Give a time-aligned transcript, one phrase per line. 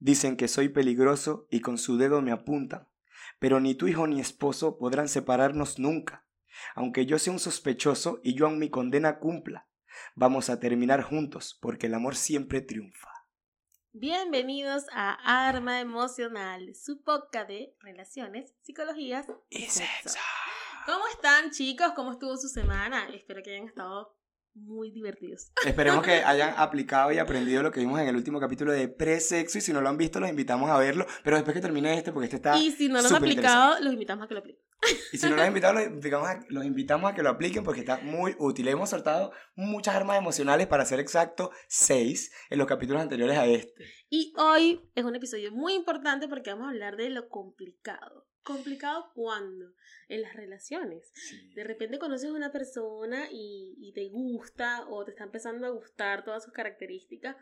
[0.00, 2.88] Dicen que soy peligroso y con su dedo me apuntan,
[3.40, 6.24] pero ni tu hijo ni esposo podrán separarnos nunca.
[6.76, 9.66] Aunque yo sea un sospechoso y yo aún mi condena cumpla,
[10.14, 13.10] vamos a terminar juntos porque el amor siempre triunfa.
[13.92, 20.18] Bienvenidos a Arma Emocional, su podcast de relaciones, psicologías y sexo.
[20.86, 21.92] ¿Cómo están chicos?
[21.96, 23.08] ¿Cómo estuvo su semana?
[23.08, 24.17] Espero que hayan estado
[24.60, 25.52] muy divertidos.
[25.66, 29.58] Esperemos que hayan aplicado y aprendido lo que vimos en el último capítulo de pre-sexo
[29.58, 32.12] y si no lo han visto los invitamos a verlo, pero después que termine este
[32.12, 34.62] porque este está Y si no lo han aplicado, los invitamos a que lo apliquen.
[35.12, 37.64] Y si no lo han invitado, los invitamos, a, los invitamos a que lo apliquen
[37.64, 38.68] porque está muy útil.
[38.68, 43.84] Hemos soltado muchas armas emocionales para ser exacto, seis en los capítulos anteriores a este.
[44.08, 48.27] Y hoy es un episodio muy importante porque vamos a hablar de lo complicado.
[48.48, 49.74] ¿Complicado cuándo?
[50.08, 51.12] En las relaciones.
[51.54, 55.70] De repente conoces a una persona y, y, te gusta o te está empezando a
[55.70, 57.36] gustar todas sus características.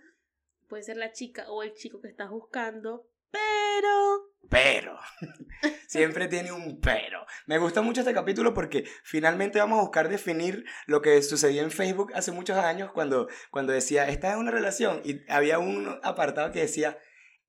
[0.67, 4.33] Puede ser la chica o el chico que estás buscando, pero...
[4.51, 4.99] Pero.
[5.87, 7.25] Siempre tiene un pero.
[7.47, 11.71] Me gusta mucho este capítulo porque finalmente vamos a buscar definir lo que sucedió en
[11.71, 16.51] Facebook hace muchos años cuando, cuando decía, esta es una relación y había un apartado
[16.51, 16.99] que decía,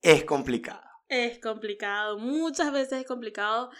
[0.04, 0.87] es complicado.
[1.10, 3.72] Es complicado, muchas veces es complicado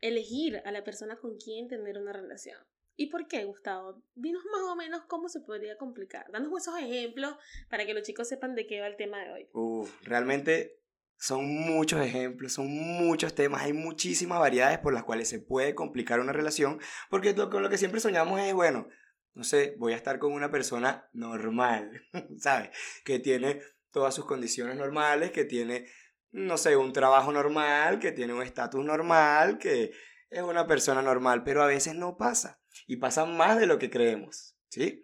[0.00, 2.56] elegir a la persona con quien tener una relación.
[2.96, 4.02] ¿Y por qué, Gustavo?
[4.14, 6.30] Dinos más o menos cómo se podría complicar.
[6.32, 7.34] Danos esos ejemplos
[7.68, 9.48] para que los chicos sepan de qué va el tema de hoy.
[10.02, 10.80] Realmente
[11.16, 16.20] son muchos ejemplos, son muchos temas, hay muchísimas variedades por las cuales se puede complicar
[16.20, 18.88] una relación, porque con lo que siempre soñamos es, bueno,
[19.34, 22.02] no sé, voy a estar con una persona normal,
[22.38, 22.70] ¿sabes?
[23.04, 25.86] Que tiene todas sus condiciones normales, que tiene
[26.32, 29.92] no sé, un trabajo normal, que tiene un estatus normal, que
[30.30, 33.90] es una persona normal, pero a veces no pasa y pasa más de lo que
[33.90, 35.02] creemos, ¿sí?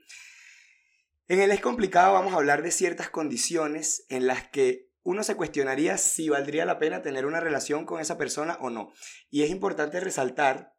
[1.29, 5.37] En el es complicado vamos a hablar de ciertas condiciones en las que uno se
[5.37, 8.93] cuestionaría si valdría la pena tener una relación con esa persona o no.
[9.31, 10.75] Y es importante resaltar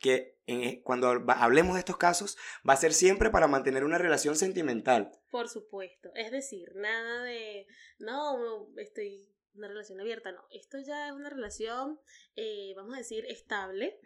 [0.00, 2.36] que e, cuando hablemos de estos casos
[2.68, 5.12] va a ser siempre para mantener una relación sentimental.
[5.30, 7.66] Por supuesto, es decir, nada de,
[7.98, 10.44] no, estoy una relación abierta, no.
[10.50, 12.00] Esto ya es una relación,
[12.36, 14.00] eh, vamos a decir, estable.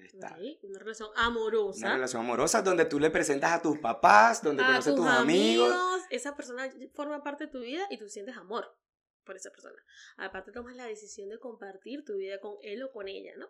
[0.62, 1.86] Una relación amorosa.
[1.86, 5.75] Una relación amorosa donde tú le presentas a tus papás, donde conoces a tus amigos.
[6.10, 8.76] Esa persona forma parte de tu vida y tú sientes amor
[9.25, 9.76] por esa persona.
[10.16, 13.48] Aparte tomas la decisión de compartir tu vida con él o con ella, ¿no?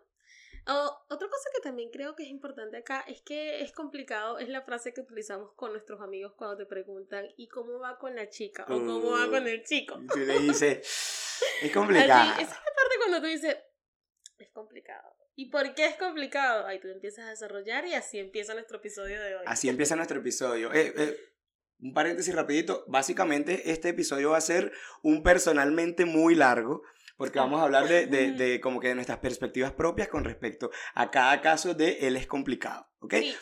[0.65, 4.61] otra cosa que también creo que es importante acá es que es complicado, es la
[4.61, 8.65] frase que utilizamos con nuestros amigos cuando te preguntan ¿y cómo va con la chica?
[8.65, 9.99] o ¿cómo va con el chico?
[9.99, 10.87] Y tú le dices
[11.61, 12.31] es complicado.
[12.33, 13.57] esa es la parte cuando tú dices,
[14.37, 15.15] es complicado.
[15.35, 16.67] ¿Y por qué es complicado?
[16.67, 19.43] Ahí tú empiezas a desarrollar y así empieza nuestro episodio de hoy.
[19.45, 20.73] Así empieza nuestro episodio.
[20.73, 21.17] Eh, eh,
[21.79, 22.83] un paréntesis rapidito.
[22.87, 26.81] Básicamente este episodio va a ser un personalmente muy largo
[27.15, 30.71] porque vamos a hablar de, de, de, como que de nuestras perspectivas propias con respecto
[30.93, 33.15] a cada caso de él es complicado, ¿ok?
[33.15, 33.35] Sí.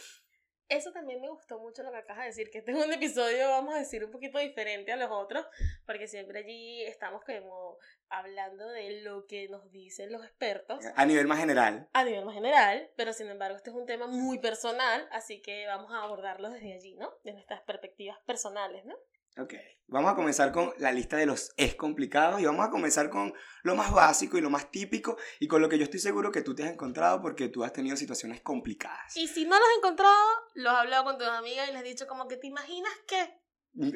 [0.69, 3.49] Eso también me gustó mucho lo que acabas de decir, que este es un episodio,
[3.49, 5.45] vamos a decir, un poquito diferente a los otros,
[5.85, 7.77] porque siempre allí estamos como
[8.09, 10.83] hablando de lo que nos dicen los expertos.
[10.95, 11.87] A nivel más general.
[11.93, 15.67] A nivel más general, pero sin embargo este es un tema muy personal, así que
[15.67, 17.13] vamos a abordarlo desde allí, ¿no?
[17.23, 18.95] De nuestras perspectivas personales, ¿no?
[19.39, 19.53] Ok,
[19.85, 23.33] vamos a comenzar con la lista de los es complicados y vamos a comenzar con
[23.61, 26.41] lo más básico y lo más típico y con lo que yo estoy seguro que
[26.41, 29.15] tú te has encontrado porque tú has tenido situaciones complicadas.
[29.15, 30.25] Y si no los has encontrado,
[30.55, 33.39] los has hablado con tus amigas y les has dicho como que te imaginas que...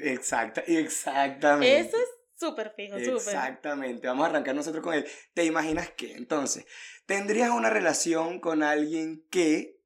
[0.03, 1.79] Exacta, exactamente.
[1.79, 3.15] Eso es súper fijo, súper.
[3.15, 5.07] Exactamente, vamos a arrancar nosotros con él.
[5.33, 6.13] ¿Te imaginas que?
[6.13, 6.67] Entonces,
[7.07, 9.81] tendrías una relación con alguien que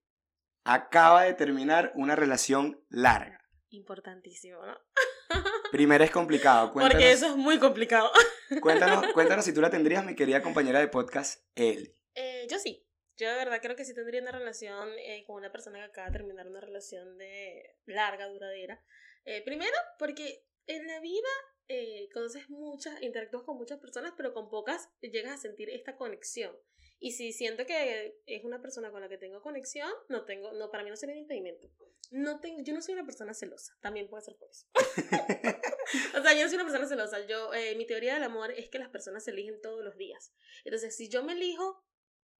[0.65, 3.34] acaba de terminar una relación larga.
[3.75, 4.77] Importantísimo, ¿no?
[5.71, 6.71] Primero es complicado.
[6.73, 8.09] Porque eso es muy complicado.
[8.61, 11.95] Cuéntanos, cuéntanos si tú la tendrías, mi querida compañera de podcast, él.
[12.13, 12.87] Eh, yo sí.
[13.17, 16.07] Yo de verdad creo que sí tendría una relación eh, con una persona que acaba
[16.07, 18.83] de terminar una relación de larga, duradera.
[19.23, 21.27] Eh, primero, porque en la vida
[22.13, 26.55] conoces muchas, interactúas con muchas personas, pero con pocas llegas a sentir esta conexión.
[27.05, 30.71] Y si siento que es una persona con la que tengo conexión, no tengo, no,
[30.71, 31.69] para mí no sería un impedimento.
[32.09, 34.65] No tengo, yo no soy una persona celosa, también puede ser por eso.
[36.17, 37.23] o sea, yo no soy una persona celosa.
[37.27, 40.33] Yo, eh, mi teoría del amor es que las personas se eligen todos los días.
[40.63, 41.85] Entonces, si yo me elijo,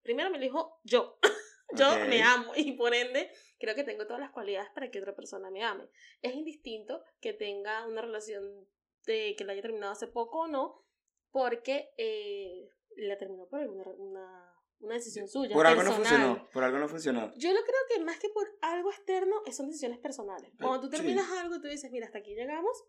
[0.02, 1.20] primero me elijo yo.
[1.78, 3.30] yo me amo y por ende
[3.60, 5.88] creo que tengo todas las cualidades para que otra persona me ame.
[6.24, 8.68] Es indistinto que tenga una relación
[9.06, 10.84] de que la haya terminado hace poco o no,
[11.30, 15.54] porque eh, la terminó por alguna una, una decisión suya.
[15.54, 16.50] Por algo no funcionó.
[16.52, 17.34] Por algo no funcionó.
[17.36, 20.52] Yo lo creo que más que por algo externo, son decisiones personales.
[20.60, 22.86] Cuando tú terminas algo, tú dices, mira, hasta aquí llegamos,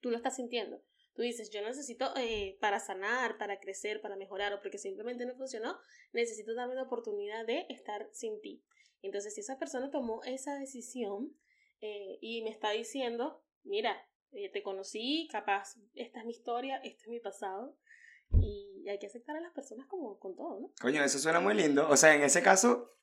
[0.00, 0.82] tú lo estás sintiendo.
[1.14, 5.36] Tú dices, yo necesito, eh, para sanar, para crecer, para mejorar, o porque simplemente no
[5.36, 5.78] funcionó,
[6.12, 8.64] necesito darme la oportunidad de estar sin ti.
[9.00, 11.36] Entonces, si esa persona tomó esa decisión
[11.80, 13.96] eh, y me está diciendo, mira,
[14.32, 17.78] eh, te conocí, capaz, esta es mi historia, este es mi pasado,
[18.40, 20.70] y hay que aceptar a las personas como con todo, ¿no?
[20.80, 21.88] Coño, eso suena muy lindo.
[21.88, 22.94] O sea, en ese caso,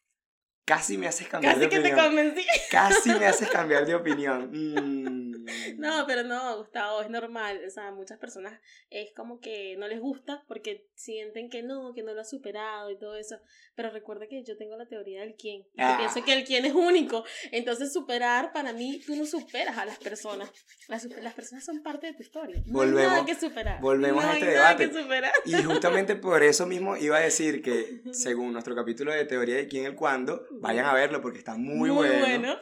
[0.65, 1.97] casi me haces cambiar Casi de que opinión.
[1.97, 2.45] te convencí.
[2.69, 4.49] Casi me haces cambiar de opinión.
[4.51, 5.30] Mm.
[5.77, 7.61] No, pero no, Gustavo, es normal.
[7.65, 8.59] O sea, muchas personas
[8.89, 12.89] es como que no les gusta porque sienten que no, que no lo ha superado
[12.91, 13.37] y todo eso.
[13.75, 15.61] Pero recuerda que yo tengo la teoría del quién.
[15.61, 15.95] Y Ah.
[15.97, 17.23] pienso que el quién es único.
[17.51, 20.51] Entonces, superar, para mí, tú no superas a las personas.
[20.87, 22.57] Las, las personas son parte de tu historia.
[22.65, 23.81] No hay Volvemos- nada que superar.
[23.81, 24.89] volvemos no a hay este nada debate.
[24.89, 25.31] que superar.
[25.45, 29.67] Y justamente por eso mismo iba a decir que, según nuestro capítulo de teoría de
[29.67, 32.57] quién el cuándo, vayan a verlo porque está muy, bueno.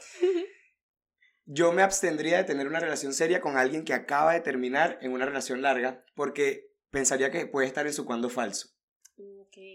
[1.51, 5.13] Yo me abstendría de tener una relación seria con alguien que acaba de terminar en
[5.13, 8.69] una relación larga porque pensaría que puede estar en su cuándo falso.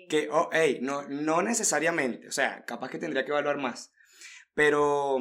[0.08, 3.92] Que, oh, hey, no, no necesariamente, o sea, capaz que tendría que evaluar más,
[4.54, 5.18] pero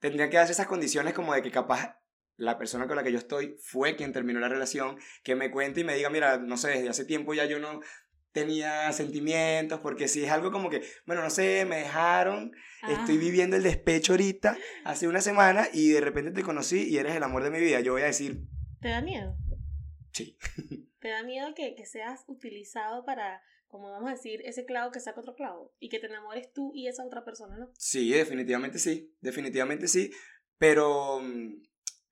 [0.00, 2.00] tendría que darse esas condiciones como de que capaz
[2.36, 5.82] la persona con la que yo estoy fue quien terminó la relación, que me cuente
[5.82, 7.78] y me diga, mira, no sé, desde hace tiempo ya yo no
[8.34, 12.52] tenía sentimientos, porque si es algo como que, bueno, no sé, me dejaron,
[12.86, 13.20] estoy Ah.
[13.20, 17.22] viviendo el despecho ahorita, hace una semana, y de repente te conocí y eres el
[17.22, 18.42] amor de mi vida, yo voy a decir,
[18.80, 19.36] ¿Te da miedo?
[20.12, 20.36] sí.
[21.00, 25.00] ¿Te da miedo que, que seas utilizado para, como vamos a decir, ese clavo que
[25.00, 25.72] saca otro clavo?
[25.78, 27.70] Y que te enamores tú y esa otra persona, ¿no?
[27.78, 30.10] Sí, definitivamente sí, definitivamente sí,
[30.58, 31.62] pero mm,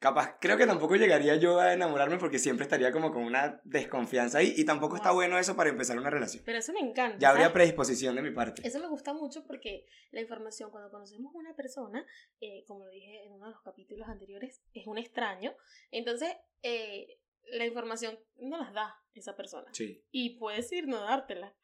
[0.02, 4.38] capaz, creo que tampoco llegaría yo a enamorarme porque siempre estaría como con una desconfianza
[4.38, 6.42] ahí y tampoco está bueno eso para empezar una relación.
[6.44, 7.18] Pero eso me encanta.
[7.18, 7.54] Ya habría ¿sabes?
[7.54, 8.66] predisposición de mi parte.
[8.66, 12.04] Eso me gusta mucho porque la información, cuando conocemos a una persona,
[12.40, 15.54] eh, como lo dije en uno de los capítulos anteriores, es un extraño.
[15.92, 17.20] Entonces, eh,
[17.52, 19.70] la información no las da esa persona.
[19.72, 20.04] Sí.
[20.10, 21.54] Y puedes ir no dártela.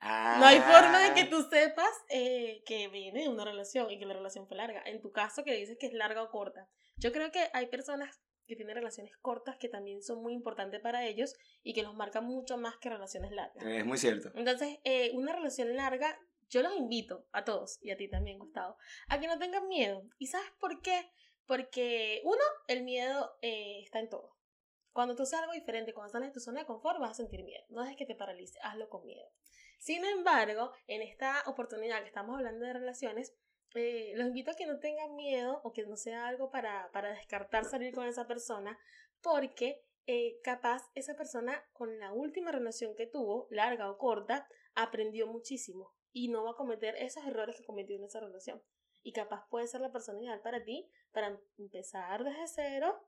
[0.00, 3.98] Ah, No hay forma de que tú sepas eh, que viene de una relación y
[3.98, 4.82] que la relación fue larga.
[4.86, 6.68] En tu caso, que dices que es larga o corta.
[6.96, 11.06] Yo creo que hay personas que tienen relaciones cortas que también son muy importantes para
[11.06, 13.64] ellos y que los marcan mucho más que relaciones largas.
[13.64, 14.30] Es muy cierto.
[14.34, 16.18] Entonces, eh, una relación larga,
[16.50, 18.76] yo los invito a todos y a ti también, Gustavo,
[19.08, 20.02] a que no tengan miedo.
[20.18, 21.10] ¿Y sabes por qué?
[21.46, 24.36] Porque, uno, el miedo eh, está en todo.
[24.92, 27.42] Cuando tú haces algo diferente, cuando sales de tu zona de confort, vas a sentir
[27.44, 27.64] miedo.
[27.68, 29.28] No dejes que te paralice, hazlo con miedo.
[29.78, 33.34] Sin embargo, en esta oportunidad que estamos hablando de relaciones,
[33.74, 37.10] eh, los invito a que no tengan miedo o que no sea algo para, para
[37.10, 38.78] descartar salir con esa persona,
[39.22, 45.26] porque eh, capaz esa persona con la última relación que tuvo, larga o corta, aprendió
[45.26, 48.62] muchísimo y no va a cometer esos errores que cometió en esa relación.
[49.02, 53.06] Y capaz puede ser la persona ideal para ti, para empezar desde cero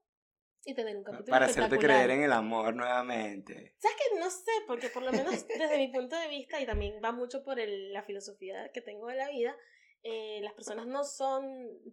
[0.65, 3.75] y tener un capítulo Para hacerte creer en el amor nuevamente.
[3.79, 4.19] ¿Sabes qué?
[4.19, 7.45] No sé, porque por lo menos desde mi punto de vista, y también va mucho
[7.45, 9.57] por el- la filosofía que tengo de la vida,
[10.03, 11.45] eh, las personas no son,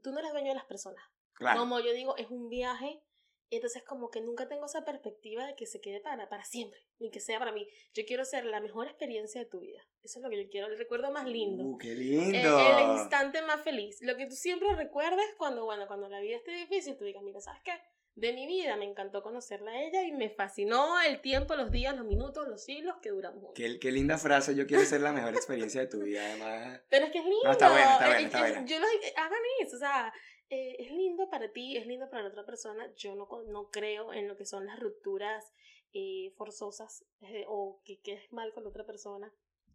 [0.02, 1.04] tú no eres dueño de las personas.
[1.34, 1.60] Claro.
[1.60, 3.02] Como yo digo, es un viaje,
[3.50, 7.10] entonces como que nunca tengo esa perspectiva de que se quede para, para siempre, ni
[7.12, 7.68] que sea para mí.
[7.94, 9.82] Yo quiero ser la mejor experiencia de tu vida.
[10.04, 11.64] Eso es lo que yo quiero, el recuerdo más lindo.
[11.64, 12.60] Uh, qué Eh, lindo.
[12.78, 14.00] el instante más feliz.
[14.02, 17.40] Lo que tú siempre recuerdes cuando, bueno, cuando la vida esté difícil, tú digas, mira,
[17.42, 17.74] ¿sabes qué?
[18.16, 21.96] De mi vida me encantó conocerla a ella y me fascinó el tiempo, los días,
[21.96, 23.56] los minutos, los siglos que duramos juntos.
[23.56, 24.56] Qué, qué linda frase.
[24.56, 26.82] Yo quiero ser la mejor experiencia de tu vida, además.
[26.90, 27.50] Pero es que es lindo.
[27.50, 28.66] está bueno, está bueno, está bueno.
[28.68, 30.14] Yo los, hagan eso, o sea,
[30.50, 32.94] eh, es lindo para ti, es lindo para la otra persona.
[32.96, 35.52] Yo no, no creo en lo que son las rupturas
[35.94, 39.34] eh, forzosas eh, o que quedes mal con la otra persona.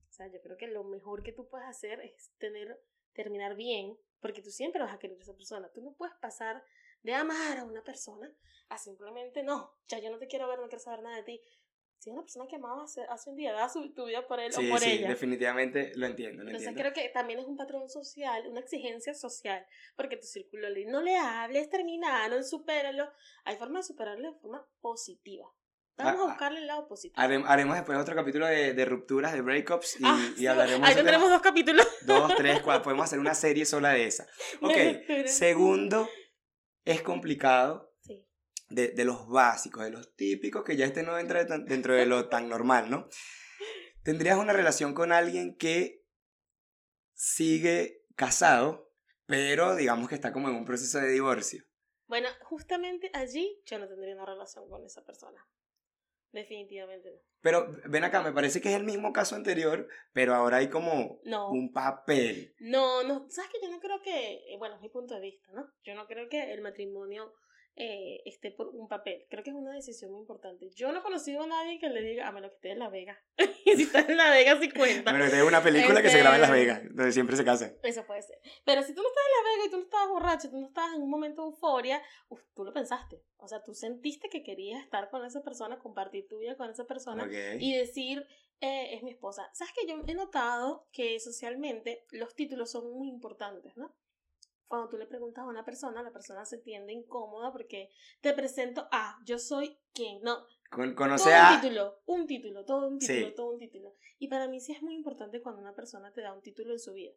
[0.08, 2.80] O sea, yo creo que lo mejor que tú puedes hacer es tener,
[3.14, 5.70] terminar bien, porque tú siempre vas a querer a esa persona.
[5.72, 6.62] Tú no puedes pasar
[7.08, 8.30] de amar a una persona
[8.68, 11.40] a simplemente, no, ya yo no te quiero ver, no quiero saber nada de ti.
[11.98, 14.38] Si es una persona que amabas hace, hace un día, da su, tu vida por
[14.38, 15.08] él Sí, o por sí, ella.
[15.08, 16.92] definitivamente lo entiendo, lo Entonces entiendo.
[16.92, 21.00] creo que también es un patrón social, una exigencia social, porque tu círculo le no
[21.00, 23.10] le hables, terminaron, supéralo.
[23.44, 25.50] Hay formas de superarlo de forma positiva.
[25.96, 26.28] Vamos Ah, a ah.
[26.28, 27.20] buscarle el lado positivo.
[27.20, 30.94] Harem- haremos después otro capítulo de, de rupturas, de breakups y, Ah, y hablaremos Ahí
[30.94, 31.84] tendremos dos capítulos.
[32.02, 32.84] dos, tres, cuatro.
[32.84, 34.28] Podemos hacer una serie sola de esa.
[34.62, 36.08] Ok, segundo,
[36.92, 38.26] es complicado Sí.
[38.68, 42.06] de, de los básicos, de los típicos, que ya este no entra de dentro de
[42.06, 43.08] lo tan normal, ¿no?
[44.02, 46.04] Tendrías una relación con alguien que
[47.14, 48.92] sigue casado,
[49.26, 51.64] pero digamos que está como en un proceso de divorcio.
[52.06, 55.46] Bueno, justamente allí yo no tendría una relación con esa persona.
[56.32, 57.18] Definitivamente no.
[57.40, 61.20] Pero ven acá, me parece que es el mismo caso anterior, pero ahora hay como
[61.24, 61.50] No.
[61.50, 62.54] un papel.
[62.58, 65.50] No, no, sabes que yo no creo que, eh, bueno, es mi punto de vista,
[65.52, 65.66] ¿no?
[65.84, 67.32] Yo no creo que el matrimonio
[67.80, 69.24] eh, esté por un papel.
[69.30, 70.68] Creo que es una decisión muy importante.
[70.74, 72.88] Yo no he conocido a nadie que le diga, a menos que esté en La
[72.88, 73.22] Vega.
[73.64, 75.12] y si está en La Vega, sí cuenta.
[75.12, 77.76] Bueno, es una película que se graba en Las Este, Vegas, donde siempre se casan.
[77.84, 78.40] Eso puede ser.
[78.64, 80.66] Pero si tú no estás en La Vega y tú no estabas borracho, tú no
[80.66, 83.22] estabas en un momento de euforia, uf, tú lo pensaste.
[83.36, 86.84] O sea, tú sentiste que querías estar con esa persona, compartir tu vida con esa
[86.84, 87.60] persona Ok.
[87.60, 88.26] y decir,
[88.60, 89.48] eh, es mi esposa.
[89.52, 93.94] ¿Sabes que Yo he notado que socialmente los títulos son muy importantes, ¿no?
[94.68, 98.86] Cuando tú le preguntas a una persona, la persona se tiende incómoda porque te presento
[98.92, 101.60] a, yo soy quien, no, Con, todo conoce un a...
[101.60, 103.34] título, un título, todo un título, Sí.
[103.34, 103.94] todo un título.
[104.18, 106.78] Y para mí sí es muy importante cuando una persona te da un título en
[106.78, 107.12] su vida.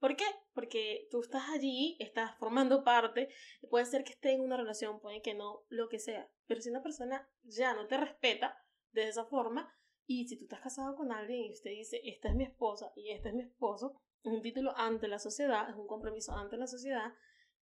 [0.00, 0.24] ¿Por qué?
[0.52, 3.30] Porque tú estás allí, estás formando parte,
[3.70, 6.28] puede ser que esté en una relación, puede que no, lo que sea.
[6.46, 9.72] Pero si una persona ya no te respeta de esa forma,
[10.06, 13.10] y si tú estás casado con alguien y usted dice, esta es mi esposa y
[13.10, 16.66] este es mi esposo, es un título ante la sociedad, es un compromiso ante la
[16.66, 17.12] sociedad,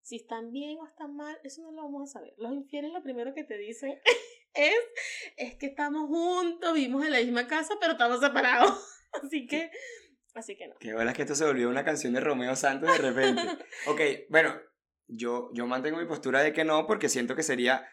[0.01, 2.33] si están bien o están mal, eso no lo vamos a saber.
[2.37, 3.99] Los infieles lo primero que te dicen
[4.53, 4.75] es,
[5.37, 8.73] es que estamos juntos, vivimos en la misma casa, pero estamos separados.
[9.23, 9.69] Así que,
[10.33, 10.73] así que no.
[10.79, 13.43] Qué bolas que esto se volvió una canción de Romeo Santos de repente.
[13.87, 14.59] ok, bueno,
[15.05, 17.87] yo, yo mantengo mi postura de que no, porque siento que sería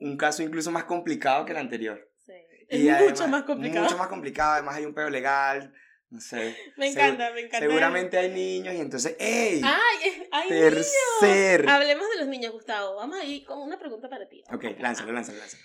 [0.00, 2.10] un caso incluso más complicado que el anterior.
[2.16, 2.32] Sí.
[2.68, 3.84] Es Y mucho además- más complicado.
[3.84, 5.72] Mucho más complicado, además hay un pedo legal,
[6.10, 6.56] no sé.
[6.76, 7.66] Me Segu- encanta, me encanta.
[7.66, 9.60] Seguramente hay niños y entonces, ¡ey!
[9.64, 10.26] ¡Ay!
[10.32, 10.74] ¡Hay niños!
[11.20, 11.68] tercer.
[11.68, 12.96] Hablemos de los niños, Gustavo.
[12.96, 14.42] Vamos a ir con una pregunta para ti.
[14.52, 15.62] Ok, lánzalo, lánzalo, lánzalo.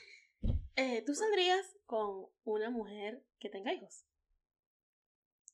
[0.76, 4.06] Eh, ¿Tú saldrías con una mujer que tenga hijos?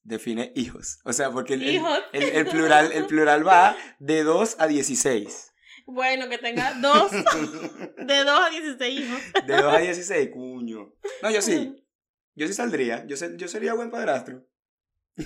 [0.04, 1.00] Define hijos.
[1.06, 2.00] O sea, porque el, el- ¿Hijos?
[2.14, 5.54] el- el plural, el plural va de 2 a 16.
[5.86, 7.12] Bueno, que tenga dos,
[7.98, 9.22] de 2 a 16 hijos.
[9.46, 10.94] De 2 a 16, cuño.
[11.22, 11.76] No, yo sí.
[12.34, 13.06] Yo sí saldría.
[13.06, 14.44] Yo, se- yo sería buen padrastro.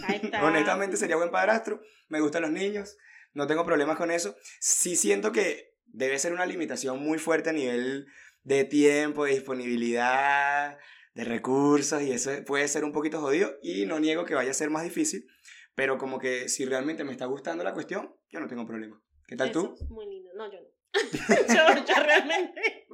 [0.08, 0.44] Ahí está.
[0.44, 1.82] Honestamente sería buen padrastro.
[2.10, 2.98] Me gustan los niños.
[3.34, 4.36] No tengo problemas con eso.
[4.60, 8.08] Sí siento que debe ser una limitación muy fuerte a nivel
[8.44, 10.78] de tiempo, de disponibilidad,
[11.14, 12.02] de recursos.
[12.02, 13.58] Y eso puede ser un poquito jodido.
[13.62, 15.28] Y no niego que vaya a ser más difícil.
[15.76, 19.02] Pero como que si realmente me está gustando la cuestión, yo no tengo problema.
[19.28, 19.76] ¿Qué tal tú?
[19.80, 20.32] Es muy lindo.
[20.36, 20.75] No, yo no.
[21.50, 22.88] yo, yo realmente,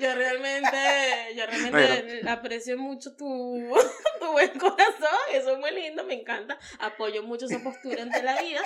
[0.00, 3.26] yo realmente, yo realmente aprecio mucho tu,
[4.20, 5.18] tu buen corazón.
[5.32, 6.58] Eso es muy lindo, me encanta.
[6.78, 8.60] Apoyo mucho esa postura ante la vida.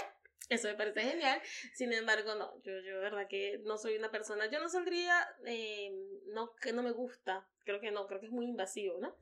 [0.49, 1.41] Eso me parece genial.
[1.75, 5.15] Sin embargo, no, yo, yo, verdad que no soy una persona, yo no saldría,
[5.47, 5.93] eh,
[6.27, 9.17] no, que no me gusta, creo que no, creo que es muy invasivo, ¿no?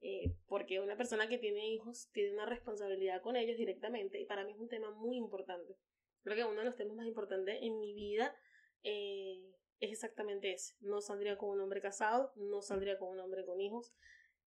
[0.00, 4.44] Eh, porque una persona que tiene hijos tiene una responsabilidad con ellos directamente y para
[4.44, 5.76] mí es un tema muy importante.
[6.24, 8.34] Creo que uno de los temas más importantes en mi vida
[8.82, 10.74] eh, es exactamente ese.
[10.80, 13.92] No saldría con un hombre casado, no saldría con un hombre con hijos.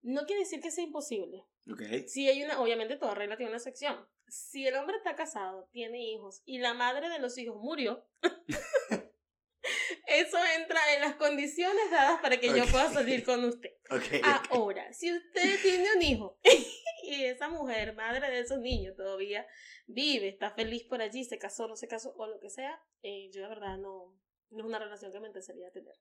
[0.01, 1.45] No quiere decir que sea imposible.
[2.07, 4.07] Si hay una, obviamente toda regla tiene una excepción.
[4.27, 8.05] Si el hombre está casado, tiene hijos y la madre de los hijos murió,
[10.07, 13.71] eso entra en las condiciones dadas para que yo pueda salir con usted.
[14.51, 16.39] Ahora, si usted tiene un hijo
[17.03, 19.45] y esa mujer, madre de esos niños, todavía
[19.87, 23.29] vive, está feliz por allí, se casó, no se casó o lo que sea, eh,
[23.31, 24.13] yo la verdad no,
[24.51, 25.95] no es una relación que me interesaría tener.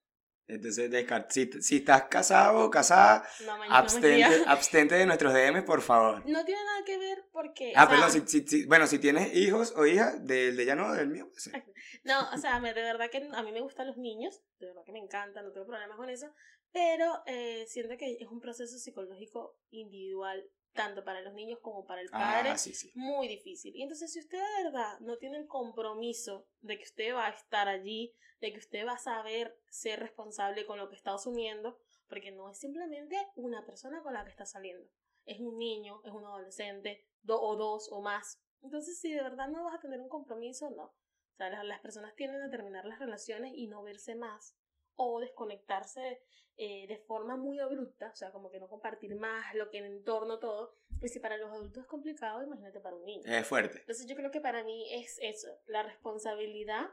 [0.46, 5.62] Entonces, descart- si, si estás casado o casada, No, no abstente, abstente de nuestros DMs,
[5.64, 6.22] por favor.
[6.28, 7.72] No tiene nada que ver porque...
[7.74, 10.62] Ah, o sea, perdón, si, si- si- bueno, si tienes hijos o hijas, del de
[10.62, 11.28] ella no, del mío.
[11.30, 11.50] pues sí.
[12.02, 14.92] No, o sea, de verdad que a mí me gustan los niños, de verdad que
[14.92, 16.26] me encantan, no tengo problemas con eso,
[16.72, 22.00] pero eh, siento que es un proceso psicológico individual, tanto para los niños como para
[22.02, 22.90] el padre, Ah, sí, sí.
[22.94, 23.74] muy difícil.
[23.74, 27.30] Y entonces, si usted de verdad no tiene el compromiso de que usted va a
[27.30, 31.78] estar allí, de que usted va a saber ser responsable con lo que está asumiendo,
[32.08, 34.86] porque no es simplemente una persona con la que está saliendo,
[35.24, 38.40] es un niño, es un adolescente, do, o dos o más.
[38.60, 40.84] Entonces, si de verdad no vas a tener un compromiso, no.
[40.84, 44.56] O sea, las, las personas tienden a terminar las relaciones y no verse más
[44.96, 46.22] o desconectarse
[46.56, 49.86] eh, de forma muy abrupta, o sea, como que no compartir más lo que en
[49.86, 50.76] entorno todo.
[51.02, 53.22] Y si para los adultos es complicado, imagínate para un niño.
[53.26, 53.78] Es fuerte.
[53.80, 56.86] Entonces yo creo que para mí es eso, la responsabilidad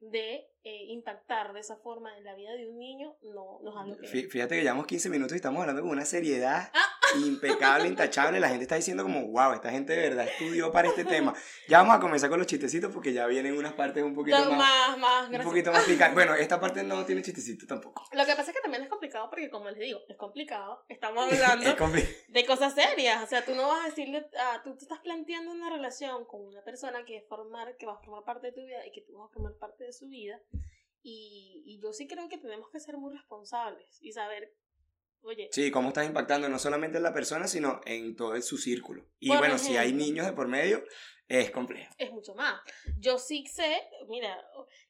[0.00, 3.76] de eh, impactar de esa forma en la vida de un niño no, no es
[3.76, 4.08] algo que...
[4.08, 6.88] Fí- Fíjate que llevamos 15 minutos y estamos hablando con una seriedad Ah.
[7.16, 8.40] Impecable, intachable.
[8.40, 11.34] La gente está diciendo como, wow, esta gente de verdad estudió para este tema.
[11.68, 14.52] Ya vamos a comenzar con los chistecitos porque ya vienen unas partes un poquito No,
[14.52, 16.14] más, más, más, un poquito más picantes.
[16.14, 18.04] Bueno, esta parte no tiene chistecito tampoco.
[18.12, 20.84] Lo que pasa es que también es complicado porque, como les digo, es complicado.
[20.88, 23.22] Estamos hablando Es compli- de cosas serias.
[23.22, 26.44] O sea, tú no vas a decirle, ah, tú te estás planteando una relación con
[26.46, 29.02] una persona que, es formar, que va a formar parte de tu vida y que
[29.02, 30.40] tú vas a formar parte de su vida.
[31.04, 34.54] Y, y yo sí creo que tenemos que ser muy responsables y saber
[35.22, 39.06] Oye, Sí, cómo estás impactando no solamente en la persona, sino en todo su círculo.
[39.20, 40.82] Y Por bueno, si hay niños de por medio,
[41.28, 41.94] es complejo.
[41.96, 42.60] es mucho más.
[42.98, 44.36] Yo sí sé, mira,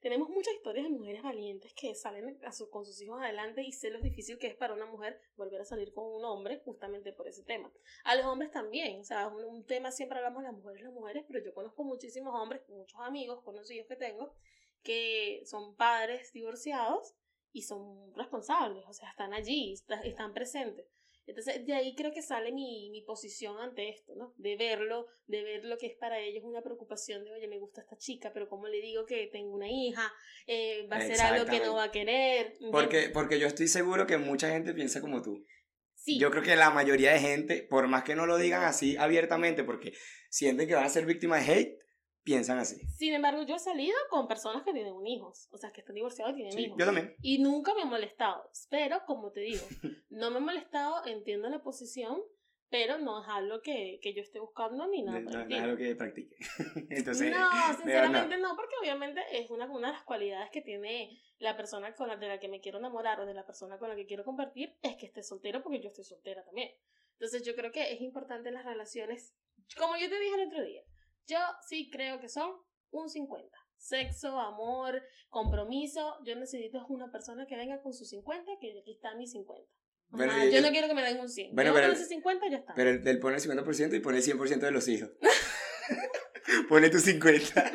[0.01, 3.71] tenemos muchas historias de mujeres valientes que salen a su- con sus hijos adelante y
[3.73, 7.13] sé lo difícil que es para una mujer volver a salir con un hombre justamente
[7.13, 7.71] por ese tema.
[8.05, 11.25] A los hombres también, o sea, un, un tema siempre hablamos las mujeres, las mujeres,
[11.29, 14.35] pero yo conozco muchísimos hombres, muchos amigos, conocidos que tengo,
[14.83, 17.15] que son padres divorciados
[17.53, 20.87] y son responsables, o sea, están allí, está- están presentes.
[21.25, 24.35] Entonces, de ahí creo que sale mi, mi posición ante esto, ¿no?
[24.39, 27.81] De verlo, de ver lo que es para ellos una preocupación de, oye, me gusta
[27.83, 30.13] esta chica, pero ¿cómo le digo que tengo una hija?
[30.49, 32.55] Eh, va a ser algo que no va a querer.
[32.73, 35.45] Porque, porque yo estoy seguro que mucha gente piensa como tú.
[35.95, 38.97] sí, Yo creo que la mayoría de gente, por más que no lo digan así
[38.97, 39.93] abiertamente, porque
[40.29, 41.79] sienten que van a ser víctimas de hate,
[42.25, 42.81] piensan así.
[42.97, 45.95] sin embargo, yo he salido con personas que tienen un hijo, o sea, que están
[45.95, 46.77] divorciados y tienen Sí, hijos.
[46.79, 47.15] yo también.
[47.23, 48.49] Y nunca me ha molestado.
[48.71, 49.61] Pero, como te digo,
[50.11, 52.21] no me ha molestado, entiendo la posición,
[52.71, 55.21] pero no es algo que, que yo esté buscando ni nada.
[55.21, 56.37] No, no es algo que practique.
[56.91, 58.57] Entonces, no, sinceramente no.
[58.57, 62.29] porque obviamente es una, una de las cualidades que tiene la persona con la, de
[62.29, 64.97] la que me quiero enamorar o de la persona con la que quiero compartir, es
[64.97, 66.71] que esté soltero porque yo estoy soltera también.
[67.15, 69.35] Entonces yo creo que es importante en las relaciones,
[69.77, 70.83] como yo te dije el otro día,
[71.27, 71.39] yo
[71.69, 72.51] sí creo que son
[72.91, 73.49] un 50.
[73.77, 79.15] Sexo, amor, compromiso, yo necesito una persona que venga con sus 50, que aquí está
[79.17, 79.69] mi 50.
[80.11, 81.55] Bueno, Ajá, yo- no quiero que me den un 100.
[81.55, 82.75] Bueno, yo pero- con ese 50 ya está.
[82.75, 85.11] Pero él, él pone el 50% y pone el 100% de los hijos.
[86.69, 87.73] pone tu 50.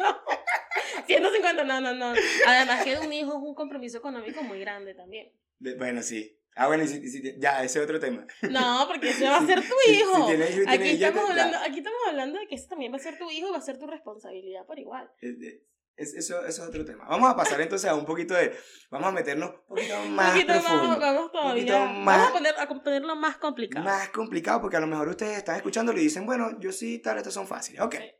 [1.05, 2.13] 150, no, no, no.
[2.47, 5.31] Además que un hijo es un compromiso económico muy grande también.
[5.59, 6.36] De- bueno, sí.
[6.57, 8.25] Ah, bueno, y si, si- ya, ese es otro tema.
[8.49, 10.15] No, porque ese va a ser tu hijo.
[10.15, 12.97] si tiene hijo y aquí, estamos hablando, aquí estamos hablando de que ese también va
[12.97, 15.09] a ser tu hijo y va a ser tu responsabilidad por igual.
[15.21, 15.61] Es- es-
[15.97, 17.05] es- eso, eso es otro tema.
[17.09, 18.55] Vamos a pasar entonces a un poquito de.
[18.91, 20.87] Vamos a meternos un poquito Un más poquito profundo.
[20.89, 21.53] más, vamos todavía.
[21.53, 23.85] poquito Vamos más- a, poner, a ponerlo más complicado.
[23.85, 27.17] Más complicado porque a lo mejor ustedes están escuchándolo y dicen, bueno, yo sí, tal,
[27.17, 27.81] estos son fáciles.
[27.81, 27.95] Ok.
[27.95, 28.11] Sí.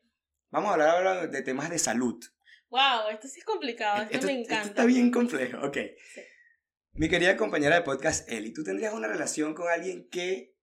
[0.49, 2.19] Vamos a hablar ahora de temas de salud.
[2.69, 4.69] Wow, esto sí es complicado, esto, Esto, me esto encanta.
[4.69, 5.57] está bien complejo.
[5.65, 5.77] Ok.
[6.13, 6.21] Sí.
[6.97, 10.55] Mi querida compañera de podcast, Eli, ¿tú tendrías una relación con alguien que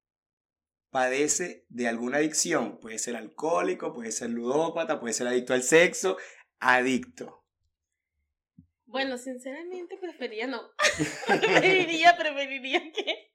[0.91, 2.81] padece de alguna adicción?
[2.81, 6.17] Puede ser alcohólico, puede ser ludópata, puede ser adicto al sexo,
[6.59, 7.47] adicto.
[8.85, 10.61] Bueno, sinceramente preferiría no.
[11.29, 13.33] preferiría, preferiría que,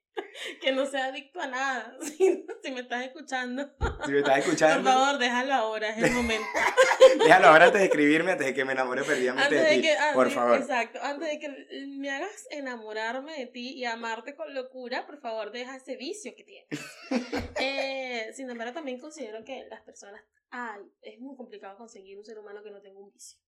[0.70, 1.96] que no sea adicto a nada.
[2.00, 3.70] Si, si me estás escuchando,
[4.04, 6.46] Si me estás por escuchando, favor, déjalo ahora, es el momento.
[7.18, 9.82] déjalo ahora antes de escribirme, antes de que me enamore perdidamente Antes de de ti.
[9.82, 10.58] que, ah, por favor.
[10.58, 15.50] Exacto, antes de que me hagas enamorarme de ti y amarte con locura, por favor,
[15.50, 16.68] deja ese vicio que tienes.
[17.62, 22.38] Eh, sin embargo, también considero que las personas, ay, es muy complicado conseguir un ser
[22.38, 23.38] humano que no tenga un vicio.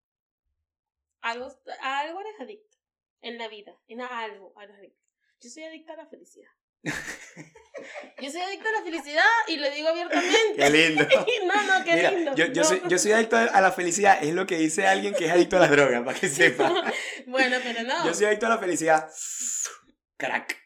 [1.22, 1.46] Algo,
[1.80, 2.76] a algo eres adicto
[3.22, 5.02] en la vida, en algo eres adicto.
[5.40, 6.50] Yo soy adicta a la felicidad.
[6.84, 10.54] Yo soy adicta a la felicidad y lo digo abiertamente.
[10.56, 11.04] Qué lindo.
[11.46, 12.34] no, no, qué Mira, lindo.
[12.36, 12.68] yo, yo, No.
[12.68, 15.56] soy, yo soy adicto a la felicidad, es lo que dice alguien que es adicto
[15.56, 16.72] a las drogas, para que sepa.
[17.26, 18.04] Bueno, pero no.
[18.06, 19.08] Yo soy adicto a la felicidad.
[20.16, 20.61] Crack.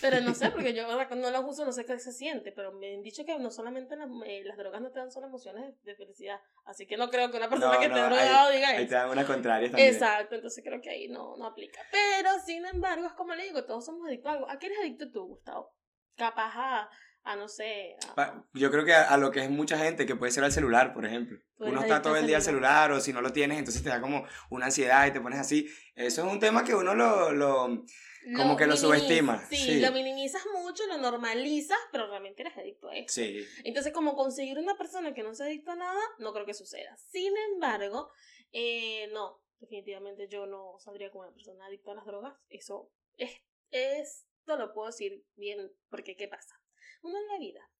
[0.00, 2.94] Pero no sé, porque yo no las uso, no sé qué se siente, pero me
[2.94, 5.94] han dicho que no solamente las, eh, las drogas no te dan solo emociones de
[5.94, 8.68] felicidad, así que no creo que una persona No, que no, esté ahí- drogado diga
[8.68, 8.88] Ahí eso.
[8.88, 9.92] te dan unas contrarias también.
[9.94, 11.80] Exacto, entonces creo que ahí no, no aplica.
[11.92, 14.50] Pero, sin embargo, es como le digo, todos somos adictos a algo.
[14.50, 15.74] ¿A qué eres adicto tú, Gustavo?
[16.16, 16.90] Capaz a,
[17.24, 20.16] a no sé, a- Yo creo que a, a lo que es mucha gente, que
[20.16, 21.38] puede ser al celular, por ejemplo.
[21.58, 22.72] Uno está todo el día al celular.
[22.86, 25.38] celular o si no lo tienes, entonces te da como una ansiedad y te pones
[25.38, 25.68] así.
[25.94, 27.32] Eso es un tema que uno lo...
[27.32, 27.84] lo
[28.34, 29.80] como que lo minimiza- subestima, Sí, sí.
[29.80, 33.14] lo minimizas mucho, lo normalizas, pero realmente eres adicto a eso.
[33.14, 33.44] sí.
[33.64, 36.96] Entonces, como conseguir una persona que no sea adicta a nada, no creo que suceda.
[36.96, 38.10] Sin embargo,
[38.52, 42.34] eh, no, definitivamente yo no saldría con una persona adicta a las drogas.
[42.48, 43.30] Eso es,
[43.70, 46.54] esto lo puedo decir bien, porque ¿qué pasa?
[47.02, 47.70] Uno en la vida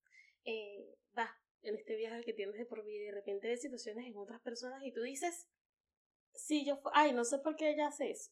[0.44, 4.06] eh, va en este viaje que tienes de por vida y de repente ves situaciones
[4.06, 5.48] en otras personas y tú dices,
[6.34, 8.30] si yo, ay, no sé por qué ella hace eso.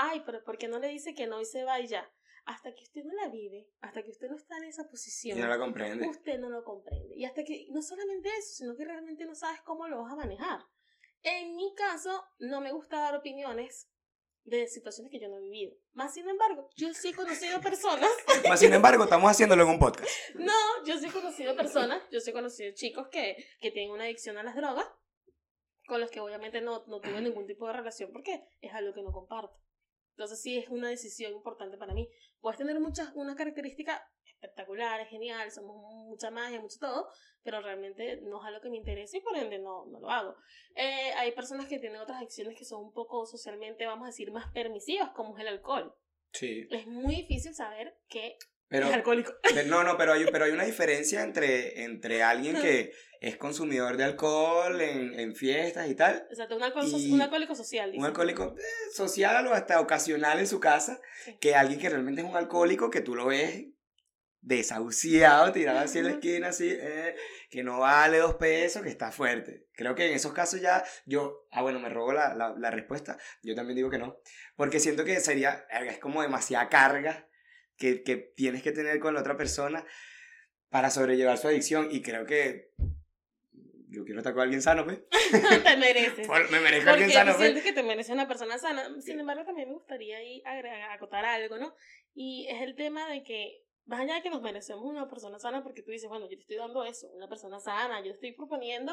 [0.00, 2.08] Ay, pero ¿por qué no le dice que no y se va y ya?
[2.44, 5.38] Hasta que usted no la vive, hasta que usted no está en esa Y posición,
[5.40, 6.06] no la comprende.
[6.08, 7.16] usted no lo comprende.
[7.16, 10.16] Y hasta que, no solamente eso, sino que realmente no sabes cómo lo vas a
[10.16, 10.60] manejar.
[11.22, 13.90] En mi caso, no me gusta dar opiniones
[14.44, 15.74] de situaciones que yo no he vivido.
[15.92, 18.08] Más sin embargo, yo sí he conocido personas,
[18.48, 20.08] Mas, sin embargo, estamos haciéndolo en un podcast.
[20.36, 24.04] no, yo sí he conocido personas, yo sí he conocido chicos que, que tienen una
[24.04, 24.86] adicción a las drogas,
[25.88, 29.02] con los que obviamente no, no tuve ningún tipo de relación porque es algo que
[29.02, 29.58] no comparto.
[30.18, 32.10] Entonces sí es una decisión importante para mí.
[32.40, 35.76] Puedes tener muchas, unas características espectaculares, genial, somos
[36.08, 37.08] mucha magia, mucho todo,
[37.44, 40.34] pero realmente no es algo que me interese y por ende no, no lo hago.
[40.74, 44.32] Eh, hay personas que tienen otras adicciones que son un poco socialmente, vamos a decir,
[44.32, 45.94] más permisivas, como es el alcohol.
[46.32, 46.66] Sí.
[46.68, 49.32] Es muy difícil saber que Pero, es alcohólico.
[49.54, 53.96] pero no, no, pero hay, pero hay una diferencia entre, entre alguien que es consumidor
[53.96, 57.92] de alcohol en, en fiestas y tal, Exacto, un, alcohol- Y un alcohólico social.
[57.96, 58.62] un alcohólico eh,
[58.94, 61.36] social o hasta ocasional en su casa, Sí.
[61.40, 63.66] que alguien que realmente es un alcohólico que tú lo ves
[64.40, 67.16] desahuciado, tirado así en la esquina, así, eh,
[67.50, 69.66] que no vale dos pesos, que está fuerte.
[69.74, 73.18] Creo que en esos casos ya yo, ah, bueno, me robo la, la, la respuesta,
[73.42, 74.16] yo también digo que no,
[74.56, 77.27] porque siento que sería, verga, es como demasiada carga
[77.78, 79.86] que, que tienes que tener con la otra persona
[80.68, 82.72] para sobrellevar su adicción y creo que
[83.90, 85.00] yo quiero estar con alguien sano, pues.
[85.64, 86.26] te mereces.
[86.26, 87.42] Por- Me merezco Porque alguien sano, pues.
[87.42, 88.86] sientes que te mereces una persona sana.
[89.00, 91.74] Sin embargo, también me gustaría ahí agregar, acotar algo, ¿no?
[92.12, 95.62] Y es el tema de que, más allá de que nos merecemos una persona sana,
[95.62, 98.32] porque tú dices, bueno, yo te estoy dando eso, una persona sana, yo te estoy
[98.32, 98.92] proponiendo,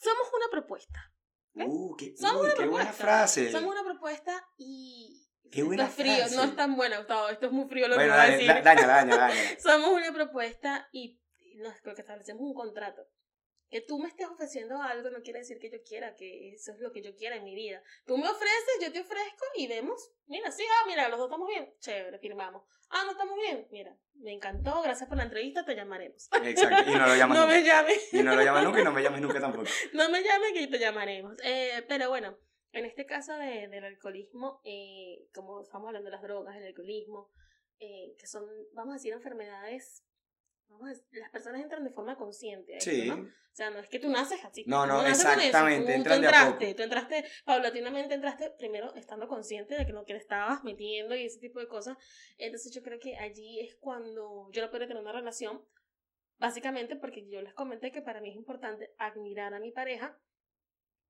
[0.00, 1.12] somos una propuesta.
[1.54, 2.92] Uh, qué, Somos uy, una qué buena propuesta.
[3.04, 3.52] frase.
[3.52, 5.23] Somos una propuesta y...
[5.50, 6.36] Qué buena esto es frío, frase.
[6.36, 8.48] no es tan buena, Gustavo, esto es muy frío lo Bueno, que voy a decir.
[8.48, 9.34] da- daña, daña, daña.
[9.60, 11.20] Somos una propuesta y
[11.56, 13.06] nos creo que establecemos un contrato.
[13.70, 16.78] Que tú me estés ofreciendo algo no quiere decir que yo quiera, que eso es
[16.80, 17.82] lo que yo quiera en mi vida.
[18.06, 20.12] Tú me ofreces, yo te ofrezco y vemos.
[20.26, 21.74] Mira, sí, ah, mira, los dos estamos bien.
[21.80, 22.62] Chévere, firmamos.
[22.90, 23.66] Ah, no estamos bien.
[23.72, 26.28] Mira, me encantó, gracias por la entrevista, te llamaremos.
[26.44, 27.54] Exacto, y no lo llaman No nunca.
[27.56, 28.14] me llames.
[28.14, 29.64] Y no lo llaman nunca y no me llames nunca tampoco.
[29.92, 31.34] No me llames que te llamaremos.
[31.42, 32.38] Eh, pero bueno,
[32.74, 37.30] en este caso de- del alcoholismo, eh, como estamos hablando de las drogas, el alcoholismo,
[37.78, 40.04] eh, que son, vamos a decir, enfermedades,
[40.68, 42.76] vamos a decir, las personas entran de forma consciente.
[42.76, 43.08] esto, Sí.
[43.08, 43.14] ¿no?
[43.22, 44.64] O sea, no es que tú naces así.
[44.66, 49.76] No, no, con eso, exactamente, tú- tú entraste, tú entraste, paulatinamente entraste primero estando consciente
[49.76, 51.96] de que lo que le estabas metiendo y ese tipo de cosas.
[52.36, 55.64] Entonces yo creo que allí es cuando yo no puedo tener una relación,
[56.38, 60.18] básicamente porque yo les comenté que para mí es importante admirar a mi pareja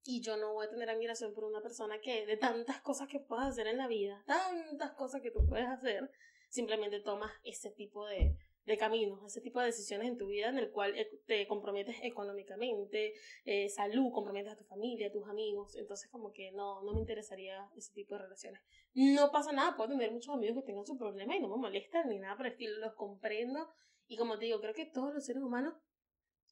[0.04, 3.20] y yo no voy a tener admiración por una persona que de tantas cosas que
[3.20, 6.10] puedas hacer en la vida, tantas cosas que tú puedes hacer,
[6.48, 8.36] simplemente tomas ese tipo de,
[8.66, 11.96] de caminos, ese tipo de decisiones en tu vida en el cual eh, te comprometes
[12.02, 13.14] económicamente,
[13.44, 17.00] eh, salud, comprometes a tu familia, a tus amigos, entonces como que no, no me
[17.00, 18.60] interesaría ese tipo de relaciones.
[18.94, 22.08] No pasa nada, puedo tener muchos amigos que tengan su problema y no me molestan
[22.08, 23.70] ni nada por el estilo, los comprendo
[24.06, 25.74] y como te digo, creo que todos los seres humanos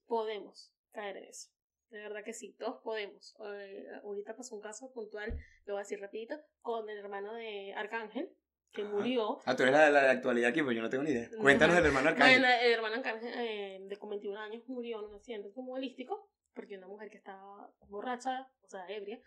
[0.06, 1.50] podemos caer en eso.
[1.92, 3.34] De verdad que sí, todos podemos.
[3.44, 7.74] Eh, ahorita pasó un caso puntual, lo voy a decir rapidito, con el hermano de
[7.74, 8.30] Arcángel,
[8.72, 8.90] que Ajá.
[8.90, 9.38] murió.
[9.44, 11.28] Ah, tú eres la de la actualidad aquí, pues yo no tengo ni idea.
[11.38, 12.40] Cuéntanos del hermano Arcángel.
[12.40, 16.78] Bueno, el hermano Arcángel eh, de con 21 años murió en un accidente automovilístico porque
[16.78, 19.20] una mujer que estaba borracha, o sea, ebria,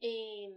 [0.00, 0.48] eh,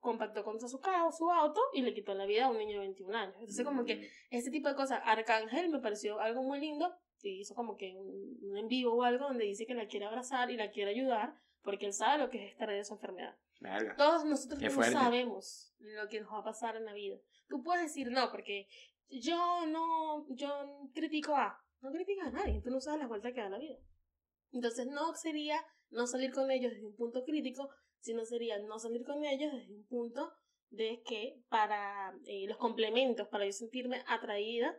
[0.00, 2.86] compactó contra su carro, su auto y le quitó la vida a un niño de
[2.86, 3.34] 21 años.
[3.38, 6.92] Entonces, como que ese tipo de cosas, Arcángel me pareció algo muy lindo
[7.24, 10.50] hizo como que un, un en vivo o algo donde dice que la quiere abrazar
[10.50, 13.36] y la quiere ayudar porque él sabe lo que es estar de esa enfermedad.
[13.60, 13.96] Verga.
[13.96, 17.18] Todos nosotros no sabemos lo que nos va a pasar en la vida.
[17.48, 18.68] Tú puedes decir no, porque
[19.08, 23.40] yo no, yo critico a, no criticas a nadie, tú no sabes las vueltas que
[23.40, 23.76] da la vida.
[24.52, 27.68] Entonces no sería no salir con ellos desde un punto crítico,
[28.00, 30.32] sino sería no salir con ellos desde un punto
[30.70, 34.74] de que para eh, los complementos, para yo sentirme atraída,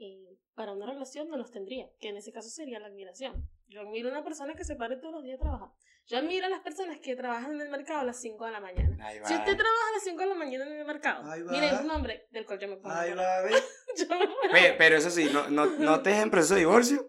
[0.00, 3.48] eh, para una relación no los tendría, que en ese caso sería la admiración.
[3.68, 5.68] Yo admiro a una persona que se pare todos los días a trabajar.
[6.06, 8.60] Yo admiro a las personas que trabajan en el mercado a las 5 de la
[8.60, 8.96] mañana.
[9.28, 12.26] Si usted trabaja a las 5 de la mañana en el mercado, mire el nombre
[12.30, 12.78] del cual yo me.
[12.84, 13.42] Ahí va,
[14.52, 17.06] Pe- Pero eso sí, no, no, no estés en proceso de divorcio,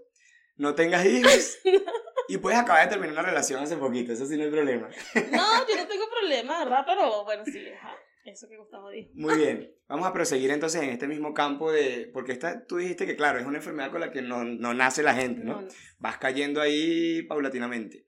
[0.57, 1.57] no tengas hijos
[2.27, 4.87] y puedes acabar de terminar una relación hace poquito, eso sí no hay problema.
[5.31, 6.83] No, yo no tengo problema, ¿verdad?
[6.85, 7.95] Pero bueno, sí, ajá.
[8.25, 9.09] Eso que Gustavo dijo.
[9.13, 13.05] Muy bien, vamos a proseguir entonces en este mismo campo de, porque esta, tú dijiste
[13.05, 15.55] que claro, es una enfermedad con la que no, no nace la gente, ¿no?
[15.55, 15.67] No, no.
[15.97, 18.07] Vas cayendo ahí paulatinamente.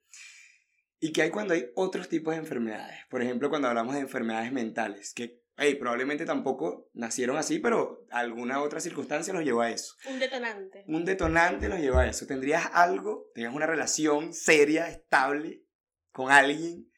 [1.00, 3.00] ¿Y qué hay cuando hay otros tipos de enfermedades?
[3.10, 8.62] Por ejemplo, cuando hablamos de enfermedades mentales, que hey, probablemente tampoco nacieron así, pero alguna
[8.62, 9.96] otra circunstancia los llevó a eso.
[10.10, 10.84] Un detonante.
[10.88, 12.26] Un detonante los llevó a eso.
[12.26, 15.64] ¿Tendrías algo, tenías una relación seria, estable,
[16.12, 16.90] con alguien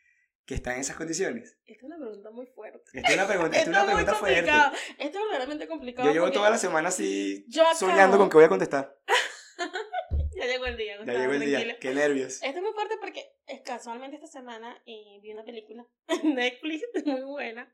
[0.45, 1.57] que está en esas condiciones?
[1.65, 2.47] Esta es una pregunta muy.
[2.95, 4.35] Esta es una pregunta, esta es Esto una es muy pregunta fuerte.
[4.41, 4.75] complicado.
[4.97, 6.07] Esto es verdaderamente complicado.
[6.07, 8.97] Yo llevo toda la semana así soñando con que voy a contestar.
[10.37, 11.63] Ya llegó el día, Ya Gustavo, llegó el tranquilo.
[11.63, 11.79] día.
[11.79, 12.43] Qué nervios.
[12.43, 13.23] Esto es muy fuerte porque
[13.63, 17.73] casualmente esta semana eh, vi una película en Netflix muy buena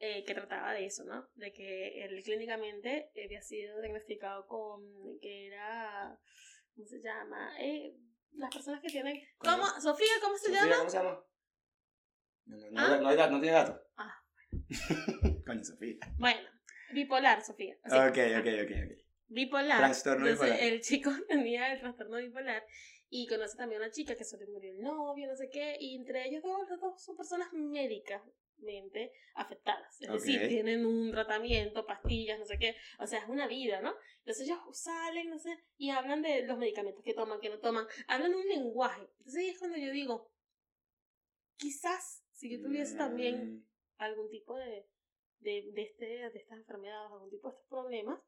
[0.00, 1.28] eh, que trataba de eso, ¿no?
[1.34, 4.82] De que él clínicamente había sido diagnosticado con
[5.20, 6.18] que era,
[6.74, 7.52] ¿cómo se llama?
[7.60, 7.94] Eh,
[8.32, 9.22] las personas que tienen...
[9.38, 9.64] ¿Cómo?
[9.80, 10.76] Sofía, ¿cómo se Sofía, llama?
[10.78, 11.24] ¿Cómo se llama?
[12.46, 12.98] No, no, no, ¿Ah?
[13.00, 13.80] no hay gato, no tiene gato.
[13.96, 14.19] Ah.
[15.46, 15.96] Coño, Sofía.
[16.18, 16.48] Bueno,
[16.92, 17.76] bipolar, Sofía.
[17.82, 17.96] Así.
[17.96, 19.04] Ok, ok, ok, ok.
[19.28, 19.78] bipolar.
[19.78, 20.72] Trastorno Entonces, bipolar.
[20.72, 22.64] el chico tenía el trastorno bipolar
[23.08, 25.76] y conoce también a una chica que se le murió el novio, no sé qué,
[25.80, 28.22] y entre ellos dos, los dos son personas médicas,
[28.60, 30.00] mentalmente afectadas.
[30.00, 32.76] Es decir, tienen un tratamiento, pastillas, no sé qué.
[32.98, 33.94] O sea, es una vida, ¿no?
[34.18, 37.86] Entonces ellos salen, no sé, y hablan de los medicamentos que toman, que no toman.
[38.06, 39.08] Hablan un lenguaje.
[39.18, 40.30] Entonces ahí es cuando yo digo,
[41.56, 43.69] quizás si yo tuviese también mm.
[44.00, 44.86] Algún tipo de,
[45.40, 48.20] de, de, este, de estas enfermedades, algún tipo de estos problemas,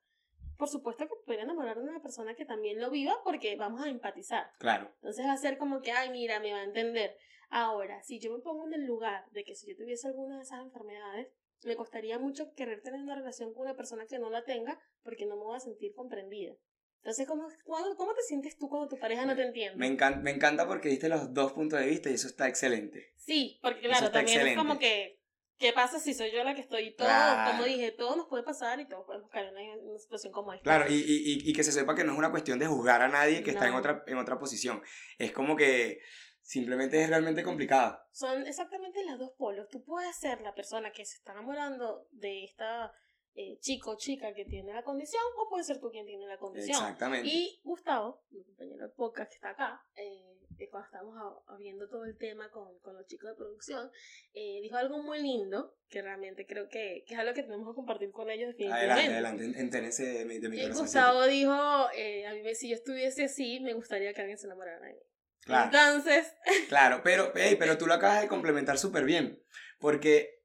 [0.56, 3.88] por supuesto que podría enamorar de una persona que también lo viva porque vamos a
[3.88, 4.52] empatizar.
[4.58, 4.90] Claro.
[4.96, 7.16] Entonces va a ser como que, ay, mira, me va a entender.
[7.50, 10.42] Ahora, si yo me pongo en el lugar de que si yo tuviese alguna de
[10.42, 11.28] esas enfermedades,
[11.64, 15.26] me costaría mucho querer tener una relación con una persona que no la tenga porque
[15.26, 16.54] no me voy a sentir comprendida.
[16.98, 17.48] Entonces, ¿cómo,
[17.96, 19.76] cómo te sientes tú cuando tu pareja no te entiende?
[19.76, 23.12] Me encanta, me encanta porque diste los dos puntos de vista y eso está excelente.
[23.16, 25.20] Sí, porque claro, también es como que
[25.62, 27.09] ¿Qué pasa si soy yo la que estoy todo?
[27.53, 30.64] Como dije, todo nos puede pasar y todos podemos caer en una, situación como esta.
[30.64, 33.07] Claro, y, y, y, que se sepa que no es una cuestión de juzgar a
[33.07, 34.83] nadie que está en otra, en otra posición.
[35.18, 36.01] Es como que
[36.40, 37.96] simplemente es realmente complicado.
[38.11, 39.68] Son exactamente los dos polos.
[39.68, 42.92] Tú puedes ser la persona que se está enamorando de esta
[43.37, 46.38] eh, chico o chica que tiene la condición o puede ser tú quien tiene la
[46.38, 46.77] condición.
[46.77, 47.29] Exactamente.
[47.29, 50.40] Y Gustavo, mi compañero de podcast que está acá, eh,
[50.71, 53.91] cuando estábamos viendo todo el tema con, con los chicos de producción,
[54.35, 57.75] eh, dijo algo muy lindo que realmente creo que, que, es algo que tenemos que
[57.75, 58.93] compartir con ellos definitivamente.
[58.93, 63.25] Adelante, adelante, entérense de mi, de mi Gustavo dijo, eh, a mí si yo estuviese
[63.25, 65.01] así, me gustaría que alguien se enamorara de mí.
[65.45, 65.65] Claro.
[65.67, 66.33] Entonces...
[66.69, 69.43] Claro, pero, hey, pero tú lo acabas de complementar súper bien,
[69.79, 70.43] porque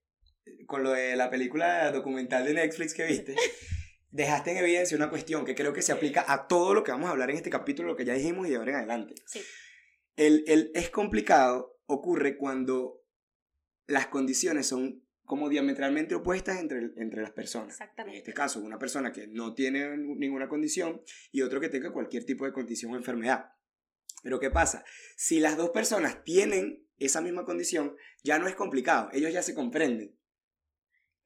[0.65, 3.35] con lo de la película documental de Netflix que viste,
[4.11, 7.07] dejaste en evidencia una cuestión que creo que se aplica a todo lo que vamos
[7.07, 9.15] a hablar en este capítulo, lo que ya dijimos y de ahora en adelante.
[9.25, 9.41] Sí.
[10.17, 13.01] El, el es complicado ocurre cuando
[13.87, 17.69] las condiciones son como diametralmente opuestas entre, entre las personas.
[17.69, 18.17] Exactamente.
[18.17, 21.01] En este caso, una persona que no tiene ninguna condición
[21.31, 23.51] y otro que tenga cualquier tipo de condición o enfermedad.
[24.23, 24.83] Pero ¿qué pasa?
[25.15, 29.53] Si las dos personas tienen esa misma condición, ya no es complicado, ellos ya se
[29.53, 30.17] comprenden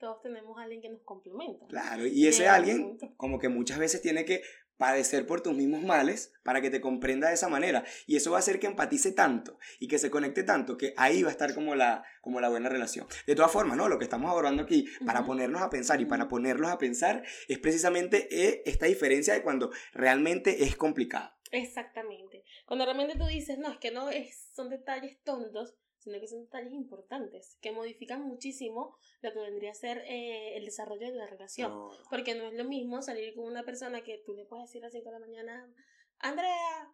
[0.02, 1.68] todos tenemos a alguien que nos complementa.
[1.68, 4.42] Claro, y ese alguien como que muchas veces tiene que
[4.78, 7.84] padecer por tus mismos males para que te comprenda de esa manera.
[8.08, 11.24] Y eso va a hacer que empatice tanto y que se conecte tanto que ahí
[11.24, 13.08] va a estar como la, como la buena relación.
[13.28, 13.88] De todas formas, ¿no?
[13.88, 17.60] Lo que estamos abordando aquí, para ponernos a pensar y para ponerlos a pensar, es
[17.60, 21.32] precisamente eh, esta diferencia de cuando realmente es complicado.
[21.52, 22.44] Exactamente.
[22.66, 26.42] Cuando realmente tú dices, no, es que no es, son detalles tontos, sino que son
[26.42, 31.28] detalles importantes que modifican muchísimo lo que vendría a ser eh, el desarrollo de la
[31.28, 31.72] relación.
[32.10, 34.88] Porque no es lo mismo salir con una persona que tú le puedes decir a
[34.88, 35.74] las 5 de la mañana,
[36.18, 36.92] Andrea,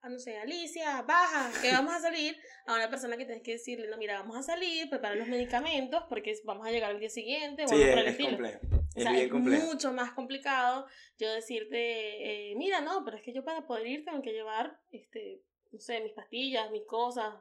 [0.00, 3.52] a no sé, Alicia, baja, que vamos a salir, a una persona que tienes que
[3.52, 7.10] decirle, no, mira, vamos a salir, preparar los medicamentos porque vamos a llegar al día
[7.10, 7.66] siguiente.
[7.66, 8.60] Sí, es, es complejo.
[8.94, 9.66] Es, bien complejo.
[9.66, 10.86] mucho más complicado
[11.18, 14.78] yo decirte, eh, mira, no, pero es que yo para poder ir tengo que llevar,
[14.90, 17.34] este, no sé, mis pastillas, mis cosas,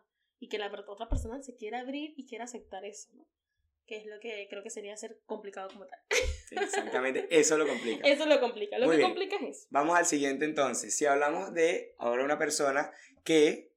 [0.43, 3.25] y que la otra persona se quiera abrir y quiera aceptar eso, ¿no?
[3.85, 5.99] Que es lo que creo que sería ser complicado como tal.
[6.51, 8.05] exactamente, eso lo complica.
[8.05, 9.67] Eso lo complica, lo que complica es eso.
[9.69, 10.93] Vamos al siguiente entonces.
[10.97, 12.91] Si hablamos de ahora una persona
[13.23, 13.71] que,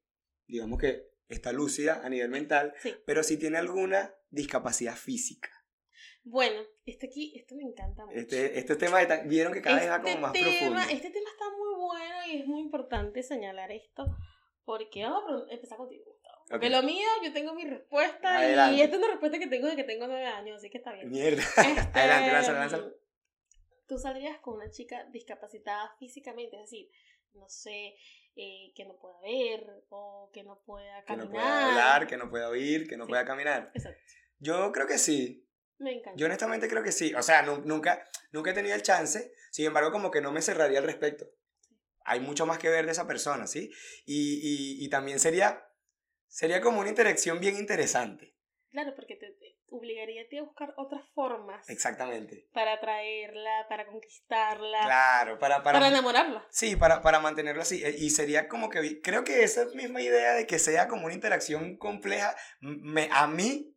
[0.48, 2.74] digamos que está lúcida a nivel mental,
[3.04, 5.50] pero si tiene alguna discapacidad física.
[6.24, 8.18] Bueno, este aquí, esto me encanta mucho.
[8.18, 10.80] Este, este tema, vieron que cada vez va como este más profundo.
[10.90, 14.04] Este tema está muy bueno y es muy importante señalar esto,
[14.64, 16.15] porque vamos a empezar contigo.
[16.48, 19.76] Porque lo mío, yo tengo mi respuesta y esta es una respuesta que tengo de
[19.76, 21.10] que tengo nueve años, así que está bien.
[21.10, 21.42] Mierda.
[21.56, 22.94] Este, Adelante, lánzalo, lánzalo.
[23.88, 26.88] Tú saldrías con una chica discapacitada físicamente, es decir,
[27.34, 27.94] no sé,
[28.36, 31.06] eh, que no pueda ver o que no pueda caminar.
[31.06, 33.70] Que no pueda hablar, que no pueda oír, que no pueda caminar.
[33.74, 34.00] Exacto.
[34.38, 35.48] Yo creo que sí.
[35.78, 36.18] Me encanta.
[36.18, 37.12] Yo honestamente creo que sí.
[37.14, 40.78] O sea, nunca, nunca he tenido el chance, sin embargo, como que no me cerraría
[40.78, 41.26] al respecto.
[42.04, 43.70] Hay mucho más que ver de esa persona, ¿sí?
[44.04, 45.65] Y, y, y también sería
[46.28, 48.36] Sería como una interacción bien interesante.
[48.70, 49.34] Claro, porque te,
[49.70, 51.68] obligaría a ti a buscar otras formas.
[51.68, 52.48] Exactamente.
[52.52, 54.80] Para atraerla, para conquistarla.
[54.84, 55.62] Claro, para...
[55.62, 56.46] Para, enamorarla.
[56.50, 57.82] Sí, para, para mantenerla así.
[57.82, 59.00] E, y sería como que...
[59.00, 63.74] Creo que esa misma idea de que sea como una interacción compleja, me, a mí,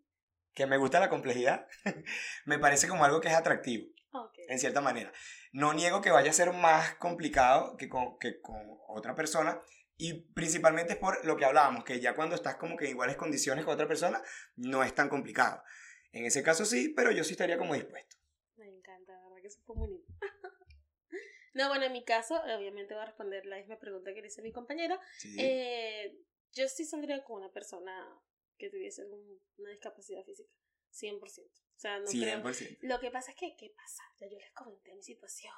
[0.54, 1.68] que me gusta la complejidad,
[2.46, 3.88] me parece como algo que es atractivo.
[4.48, 5.14] En cierta manera.
[5.52, 8.58] No niego que vaya a ser más complicado que con, que con
[8.88, 9.62] otra persona,
[10.02, 13.18] y principalmente es por lo que hablábamos, que ya cuando estás como que en iguales
[13.18, 14.24] condiciones con otra persona,
[14.56, 15.62] no es tan complicado.
[16.14, 18.16] En ese caso sí, pero yo sí estaría como dispuesto.
[18.56, 20.08] Me encanta, la verdad que eso fue muy lindo.
[21.54, 24.40] no, bueno, en mi caso, obviamente voy a responder la misma pregunta que le hice
[24.40, 24.98] a mi compañero.
[25.38, 26.18] Eh,
[26.54, 27.94] yo sí saldría con una persona
[28.58, 30.50] que tuviese alguna discapacidad física.
[30.94, 31.20] 100%.
[31.20, 32.78] O sea, no 100%.
[32.84, 34.04] Lo que pasa es que, ¿qué pasa?
[34.18, 35.54] Ya yo les comenté mi situación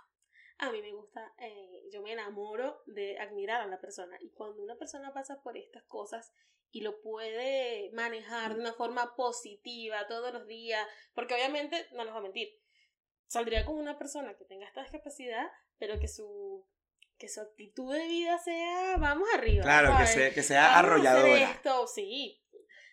[0.62, 4.16] a mí me gusta, eh, yo me enamoro de admirar a la persona.
[4.22, 6.32] Y cuando una persona pasa por estas cosas
[6.70, 12.14] y lo puede manejar de una forma positiva todos los días, porque obviamente, no les
[12.14, 12.50] voy a mentir,
[13.26, 15.48] saldría con una persona que tenga esta discapacidad,
[15.80, 16.66] pero que su
[17.18, 19.64] que su actitud de vida sea vamos arriba.
[19.64, 21.52] Claro, que sea, que sea arrolladora.
[21.52, 22.44] esto, sí.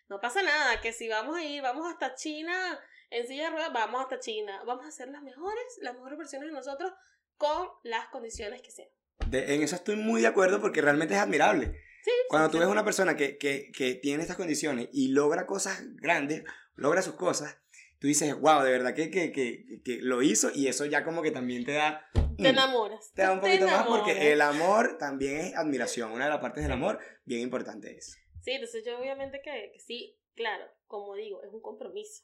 [0.09, 3.73] No pasa nada, que si vamos a ir, vamos hasta China en silla de ruedas,
[3.73, 4.63] vamos hasta China.
[4.65, 6.93] Vamos a hacer las mejores, las mejores versiones de nosotros
[7.39, 8.89] con las condiciones que sean.
[9.33, 11.81] en eso estoy muy de acuerdo porque realmente es admirable.
[12.05, 15.83] Sí, Cuando tú ves una persona que, que, que tiene estas condiciones y logra cosas
[15.97, 17.59] grandes, logra sus cosas,
[17.99, 21.23] tú dices, wow, de verdad que, que, que, que, lo hizo y eso ya como
[21.23, 22.09] que también te da...
[22.13, 23.13] Te mm, enamoras.
[23.15, 26.13] Te da un poquito más porque el amor también es admiración.
[26.13, 28.17] Una de las partes del amor bien importante es.
[28.43, 32.23] Sí, entonces yo obviamente que, que sí, claro, como digo, es un compromiso.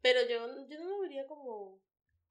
[0.00, 1.80] Pero yo, yo no lo vería como,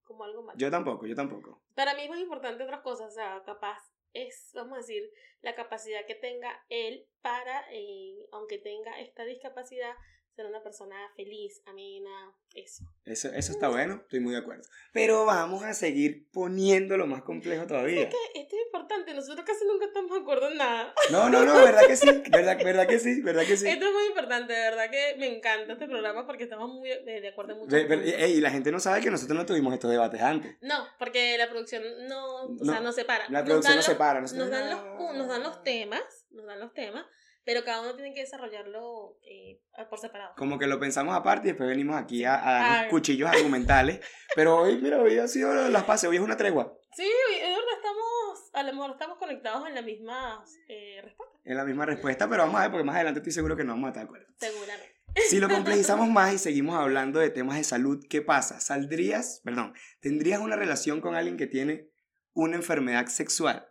[0.05, 0.57] como algo malo.
[0.57, 1.61] Yo tampoco, yo tampoco.
[1.73, 3.79] Para mí es más importante otras cosas, o sea, capaz
[4.13, 5.03] es, vamos a decir,
[5.41, 9.93] la capacidad que tenga él para, eh, aunque tenga esta discapacidad,
[10.35, 12.83] ser una persona feliz, amena, eso.
[13.05, 14.63] Eso, eso está bueno, estoy muy de acuerdo.
[14.91, 18.01] Pero vamos a seguir poniéndolo más complejo todavía.
[18.01, 20.93] Es que esto es importante, nosotros casi nunca estamos de acuerdo en nada.
[21.09, 23.67] No, no, no, verdad que sí, verdad, verdad que sí, verdad que sí.
[23.67, 27.27] Esto es muy importante, de verdad que me encanta este programa porque estamos muy de
[27.29, 28.29] acuerdo en muchas cosas.
[28.29, 30.57] Y la gente no sabe que nosotros no tuvimos estos debates antes.
[30.61, 33.25] No, porque la producción no, o sea, no separa.
[33.29, 34.19] La producción no separa.
[34.19, 37.05] Nos, dan los, nos dan los temas, nos dan los temas
[37.45, 40.33] pero cada uno tiene que desarrollarlo eh, por separado.
[40.35, 43.99] Como que lo pensamos aparte y después venimos aquí a, dar cuchillos argumentales.
[44.35, 46.75] pero hoy, mira, hoy ha sido las pases, hoy es una tregua.
[46.95, 51.37] Sí, es verdad, estamos, a lo mejor estamos conectados en la misma eh, respuesta.
[51.43, 53.73] En la misma respuesta, pero vamos a ver, porque más adelante estoy seguro que no
[53.73, 54.33] vamos a estar de acuerdo.
[54.37, 54.95] Seguramente.
[55.29, 58.59] Si lo complejizamos más y seguimos hablando de temas de salud, ¿qué pasa?
[58.59, 61.89] ¿Saldrías, perdón, tendrías una relación con alguien que tiene
[62.33, 63.67] una enfermedad sexual?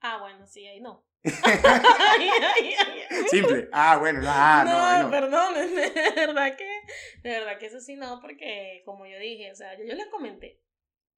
[0.00, 1.07] Ah, bueno, sí, ahí no.
[3.30, 3.68] Simple.
[3.72, 6.82] Ah, bueno, ah, no, no, perdón, de verdad que,
[7.22, 10.62] de verdad que eso sí no, porque como yo dije, o sea, yo, les comenté,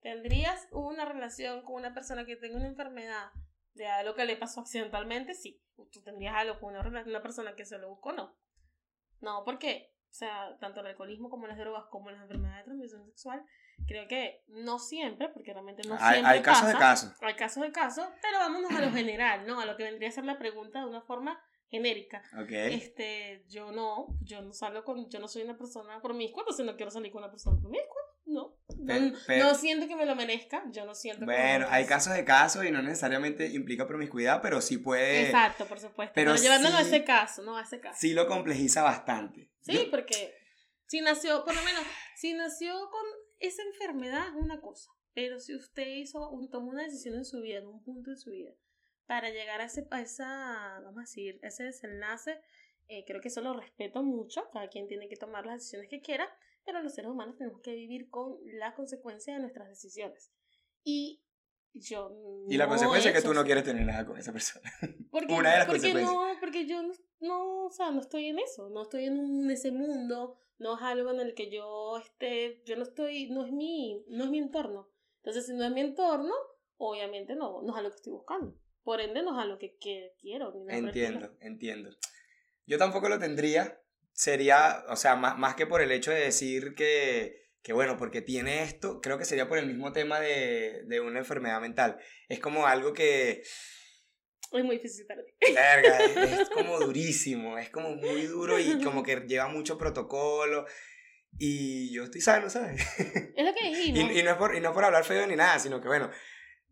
[0.00, 3.30] ¿tendrías una relación con una persona que tenga una enfermedad
[3.74, 5.34] de algo que le pasó accidentalmente?
[5.34, 5.62] Sí.
[5.92, 8.12] ¿Tú tendrías algo con una, una persona que se lo buscó?
[8.12, 8.36] No.
[9.20, 13.04] No, porque, o sea, tanto el alcoholismo como las drogas como las enfermedades de transmisión
[13.06, 13.44] sexual
[13.86, 17.12] Creo que no siempre, porque realmente no hay, siempre Hay casos de casos.
[17.20, 19.60] Hay casos de casos, pero vámonos a lo general, ¿no?
[19.60, 21.40] A lo que vendría a ser la pregunta de una forma
[21.70, 22.22] genérica.
[22.42, 22.74] Okay.
[22.74, 26.76] Este, yo no, yo no salgo con, yo no soy una persona promiscua, si no
[26.76, 28.56] quiero salir con una persona promiscua, no.
[28.78, 32.64] No, no, siento que me lo merezca, yo no siento Bueno, hay casos de casos
[32.64, 35.26] y no necesariamente implica promiscuidad, pero sí puede...
[35.26, 36.12] Exacto, por supuesto.
[36.14, 37.56] Pero, llevándolo a ese caso, ¿no?
[37.56, 37.98] A ese caso.
[38.00, 39.50] Sí lo complejiza bastante.
[39.60, 40.34] Sí, porque
[40.86, 41.82] si nació, por lo menos,
[42.16, 43.02] si nació con
[43.40, 47.40] esa enfermedad es una cosa, pero si usted hizo un, tomó una decisión en su
[47.40, 48.52] vida, en un punto de su vida,
[49.06, 52.40] para llegar a, ese, a esa, vamos a decir, ese desenlace,
[52.86, 56.00] eh, creo que eso lo respeto mucho, cada quien tiene que tomar las decisiones que
[56.00, 56.28] quiera,
[56.64, 60.32] pero los seres humanos tenemos que vivir con la consecuencia de nuestras decisiones.
[60.84, 61.22] Y
[61.72, 62.10] yo
[62.48, 64.70] y la consecuencia es que tú no quieres tener nada con esa persona.
[65.10, 68.38] Porque, Una de las porque no, porque yo no, no, o sea, no estoy en
[68.38, 72.76] eso, no estoy en ese mundo, no es algo en el que yo esté, yo
[72.76, 74.88] no estoy, no es mi, no es mi entorno.
[75.16, 76.34] Entonces, si no es mi entorno,
[76.76, 78.54] obviamente no, no es algo que estoy buscando.
[78.82, 80.52] Por ende, no es algo que, que quiero.
[80.68, 81.90] entiendo, entiendo.
[82.66, 83.80] Yo tampoco lo tendría.
[84.12, 88.20] Sería, o sea, más, más que por el hecho de decir que, que, bueno, porque
[88.20, 91.98] tiene esto, creo que sería por el mismo tema de, de una enfermedad mental.
[92.28, 93.42] Es como algo que
[94.58, 95.32] es muy difícil para ti.
[95.54, 95.98] Verga,
[96.42, 100.66] es, como durísimo, es como muy duro y como que lleva mucho protocolo.
[101.38, 102.82] Y yo estoy sano, ¿sabes?
[102.98, 104.10] Es lo que dijimos.
[104.12, 106.10] Y, y, no, es por, y no por hablar feo ni nada, sino que bueno.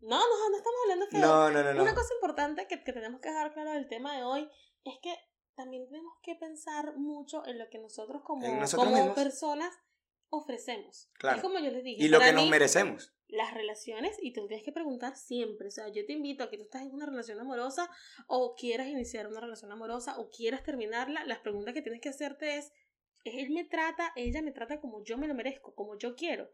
[0.01, 1.21] No, no, no estamos hablando feo.
[1.21, 1.73] No, no, no.
[1.73, 1.83] no.
[1.83, 4.49] Una cosa importante que, que tenemos que dejar claro del tema de hoy
[4.83, 5.15] es que
[5.55, 9.73] también tenemos que pensar mucho en lo que nosotros como, como personas
[10.29, 11.09] ofrecemos.
[11.13, 11.37] Claro.
[11.37, 12.03] Es como yo les dije.
[12.03, 15.67] Y lo que nos merecemos las relaciones y te tienes que preguntar siempre.
[15.67, 17.89] O sea, yo te invito a que tú estás en una relación amorosa
[18.27, 21.23] o quieras iniciar una relación amorosa o quieras terminarla.
[21.25, 22.71] Las preguntas que tienes que hacerte es,
[23.23, 26.49] él me trata, ella me trata como yo me lo merezco, como yo quiero.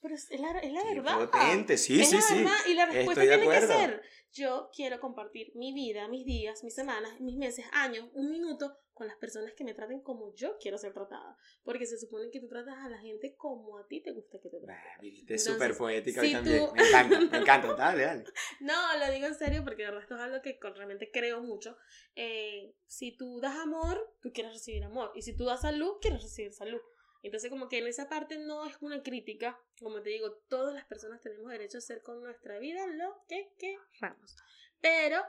[0.00, 1.30] Pero es la, es la verdad.
[1.30, 2.44] Potente, sí, sí, sí.
[2.68, 7.20] Y la respuesta tiene que ser, yo quiero compartir mi vida, mis días, mis semanas,
[7.20, 10.92] mis meses, años, un minuto con las personas que me traten como yo quiero ser
[10.92, 11.36] tratada.
[11.64, 14.48] Porque se supone que tú tratas a la gente como a ti te gusta que
[14.48, 15.24] te traten.
[15.28, 16.68] Es súper poética también.
[16.72, 17.74] Me encanta, me encanta.
[17.74, 18.24] Dale, dale.
[18.60, 21.76] No, lo digo en serio porque de verdad esto es algo que realmente creo mucho.
[22.14, 25.10] Eh, si tú das amor, tú quieres recibir amor.
[25.16, 26.80] Y si tú das salud, quieres recibir salud.
[27.24, 29.58] Entonces, como que en esa parte no es una crítica.
[29.80, 33.52] Como te digo, todas las personas tenemos derecho a hacer con nuestra vida lo que
[33.58, 34.36] queramos.
[34.80, 35.22] Pero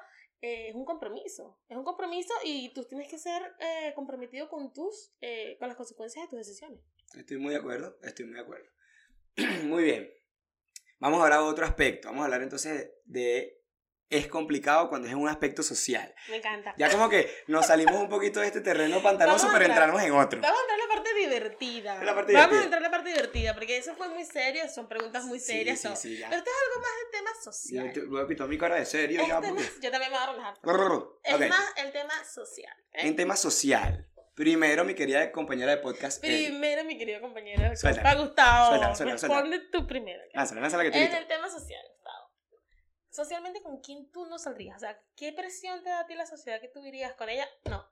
[0.44, 1.58] eh, es un compromiso.
[1.70, 5.78] Es un compromiso y tú tienes que ser eh, comprometido con tus, eh, con las
[5.78, 6.82] consecuencias de tus decisiones.
[7.18, 8.70] Estoy muy de acuerdo, estoy muy de acuerdo.
[9.64, 10.14] muy bien.
[11.00, 12.10] Vamos ahora a otro aspecto.
[12.10, 13.62] Vamos a hablar entonces de
[14.10, 16.14] es complicado cuando es un aspecto social.
[16.30, 16.76] Me encanta.
[16.78, 20.42] Ya como que nos salimos un poquito de este terreno pantanoso, pero entramos en otro.
[20.42, 20.83] Vamos a entrar
[21.26, 22.04] divertida.
[22.04, 22.60] La parte Vamos divertida.
[22.60, 25.80] a entrar en la parte divertida, porque eso fue muy serio, son preguntas muy serias.
[25.80, 26.30] Sí, sí, ya.
[26.30, 27.88] Pero esto es algo más de tema social.
[27.88, 29.64] Yo, te- voy a pitar mi cara de serio Es ya porque...
[29.82, 30.54] yo también me voy a relajar.
[31.24, 31.42] Es Ok.
[31.50, 32.76] más el tema social.
[32.94, 33.08] ¿eh?
[33.08, 34.08] En tema social.
[34.36, 36.24] Primero, mi querida compañera de podcast.
[36.24, 38.16] eh, Primero, mi querido compañero, Suéltala.
[38.16, 39.42] Gustavo, Suéltala, suéltala, suéltala.
[39.44, 40.24] responde tú primero.
[40.34, 42.32] lánzala, lánzala que te En el tema social, Gustavo.
[43.12, 44.78] Socialmente, ¿con quién tú no saldrías?
[44.78, 47.48] O sea, ¿qué presión te da a ti la sociedad que tú dirías con ella?
[47.70, 47.88] No.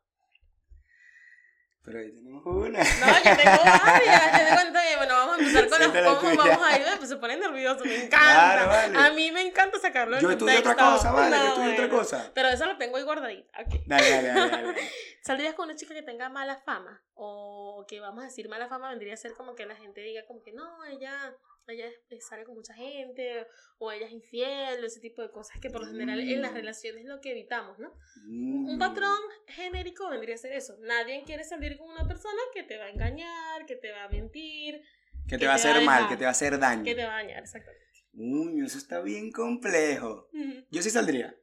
[1.84, 2.80] Pero ahí tenemos una.
[2.80, 4.40] No, yo tengo varias.
[4.40, 4.98] Yo te cuento bien.
[4.98, 6.32] Bueno, vamos a empezar con la los cómo.
[6.32, 6.44] tuya.
[6.52, 6.86] Vamos a ir.
[6.98, 7.84] Pues se pone nervioso.
[7.86, 8.18] Me encanta.
[8.20, 8.98] Claro, vale.
[9.00, 12.32] A mí me encanta sacarlo Yo estudio otra cosa, vale, yo No, estudio otra cosa.
[12.36, 13.62] Pero eso lo tengo ahí guardadita.
[13.62, 13.82] Ok.
[13.88, 14.52] Dale, dale, dale.
[14.52, 14.90] dale.
[15.22, 17.04] ¿Saldrías con una chica que tenga mala fama?
[17.16, 20.26] O que vamos a decir mala fama vendría a ser como que la gente diga
[20.28, 21.36] como que no, ella,
[21.72, 23.48] ella es- sale con mucha gente,
[23.80, 26.52] o ella es infiel, o ese tipo de cosas que por lo general en las
[26.52, 26.56] Mm.
[26.56, 27.94] relaciones es lo que evitamos, ¿no?
[28.28, 28.70] Mm.
[28.70, 29.18] Un patrón
[29.48, 30.78] genérico vendría a ser eso.
[30.82, 34.10] Nadie quiere salir con una persona que te va a engañar, que te va a
[34.10, 34.82] mentir,
[35.28, 36.10] Que que te va a te va a hacer mal, dejar.
[36.10, 36.84] que te va a hacer daño.
[36.84, 37.82] que te va a dañar, exactamente.
[38.14, 40.28] Uy, eso está bien complejo.
[40.34, 40.66] Ujú.
[40.70, 41.36] Yo sí saldría.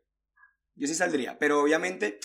[0.75, 1.39] Yo sí saldría.
[1.39, 2.21] Pero obviamente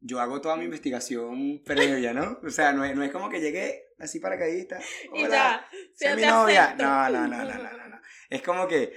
[0.00, 2.40] yo hago toda mi investigación previa, ¿no?
[2.42, 4.80] O sea, no es, no es como que llegué así paracaidista.
[5.14, 6.74] Y Hola, ya, sé ya mi te novia.
[6.78, 8.00] No, no, no, no, no, no, no.
[8.30, 8.92] Es como que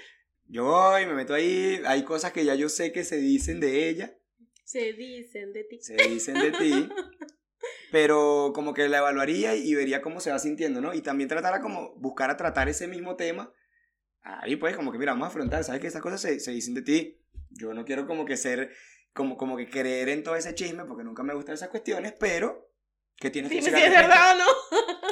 [0.47, 3.89] yo voy, me meto ahí, hay cosas que ya yo sé que se dicen de
[3.89, 4.15] ella,
[4.63, 5.79] Se dicen de ti.
[5.81, 6.89] se dicen de ti,
[7.91, 10.93] pero como que la evaluaría y vería cómo se va sintiendo, ¿no?
[10.93, 13.51] Y también tratara como, buscar a tratar ese mismo tema.
[14.21, 16.73] Ahí pues como que mira, vamos a afrontar, ¿sabes que esas cosas se, se dicen
[16.73, 17.21] de ti?
[17.51, 18.71] Yo no quiero como que ser,
[19.13, 22.71] como, como que creer en todo ese chisme, porque nunca me gustan esas cuestiones, pero
[23.17, 24.45] ¿qué tienes que Dime si es verdad o no.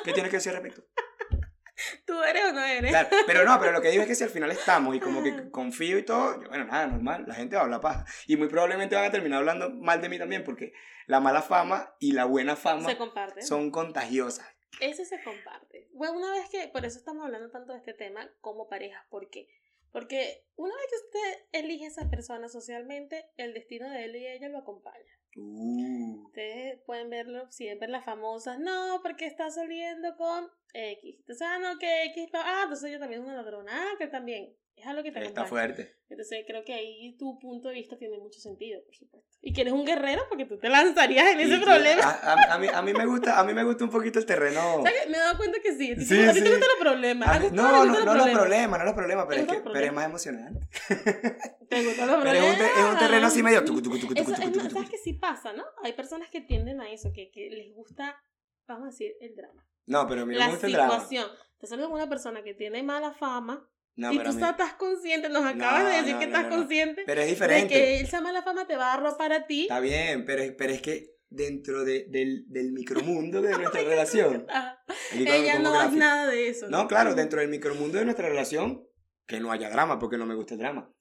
[0.04, 0.88] ¿Qué tienes que decir al respecto?
[2.06, 2.92] ¿Tú eres o no eres?
[2.92, 5.24] Claro, pero no, pero lo que digo es que si al final estamos y como
[5.24, 8.06] que confío y todo, yo, bueno, nada, normal, la gente va a hablar paja.
[8.28, 10.74] Y muy probablemente van a terminar hablando mal de mí también, porque
[11.08, 14.48] la mala fama y la buena fama Se son contagiosas.
[14.80, 15.90] Eso se comparte.
[15.94, 19.06] Bueno, una vez que, por eso estamos hablando tanto de este tema como parejas.
[19.10, 19.48] ¿Por qué?
[19.92, 24.28] Porque una vez que usted elige a esa persona socialmente, el destino de él y
[24.28, 25.20] ella lo acompaña.
[25.36, 31.16] Uh, Ustedes pueden verlo siempre las famosas, no, porque está saliendo con X.
[31.20, 34.56] Entonces, ah, no, que X, ah, entonces ella también es una ladrona, ah, que también.
[34.76, 35.48] Es algo que te está acompaña.
[35.50, 35.96] fuerte.
[36.10, 39.30] Entonces creo que ahí tu punto de vista tiene mucho sentido, por supuesto.
[39.42, 42.04] Y que eres un guerrero porque tú te lanzarías en ese Y- problema.
[42.04, 44.26] A, a- a mí, a mí me gusta, a mí me gusta un poquito el
[44.26, 44.60] terreno.
[44.78, 45.96] O sea, me he dado cuenta que sí.
[46.04, 46.44] Sí, a ti sí.
[46.44, 47.40] te gustan los problemas.
[47.42, 49.64] Mí- no, no, no los problemas, no los problemas, pero ¿Te es, que, pero es
[49.64, 49.96] problemas?
[49.96, 50.68] más emocionante.
[51.70, 53.64] ¿Te gustan los Pero es un, te- es un terreno así medio...
[53.64, 54.02] tucu, problemas?
[54.02, 54.74] tucu, tucu, Eso, es-.
[54.74, 55.64] ¿Sabes que sí pasa, no?
[55.84, 58.22] Hay personas que tienden a eso, que, que les gusta,
[58.68, 59.66] vamos a decir, el drama.
[59.86, 60.92] No, pero a mí La me gusta el drama.
[61.00, 61.30] situación.
[61.58, 64.74] Te sale con una persona que tiene mala fama No, y tú a mí- estás
[64.74, 68.22] consciente, nos acabas No, de decir no, que estás consciente Pero es de que esa
[68.22, 69.64] mala fama te va a dar ropa para ti.
[69.64, 74.48] Está bien, pero, es- pero es que dentro de- del, del micromundo de nuestra relación.
[75.14, 76.00] Ella no es gráfico.
[76.00, 76.70] nada de eso.
[76.70, 78.84] No, claro, dentro del micromundo de nuestra relación,
[79.28, 80.92] que no haya drama, porque no me gusta el drama.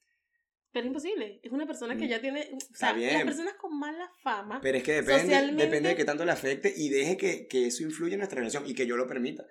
[0.72, 1.40] Pero es imposible.
[1.42, 2.08] Es una persona que Mm.
[2.08, 2.40] ya tiene.
[2.52, 3.12] O Está sea, bien.
[3.14, 4.58] las personas con mala fama.
[4.62, 7.66] Pero es que depende, Socialmente- depende de qué tanto le afecte y deje que, que
[7.66, 9.44] eso influya en nuestra relación y que yo lo permita.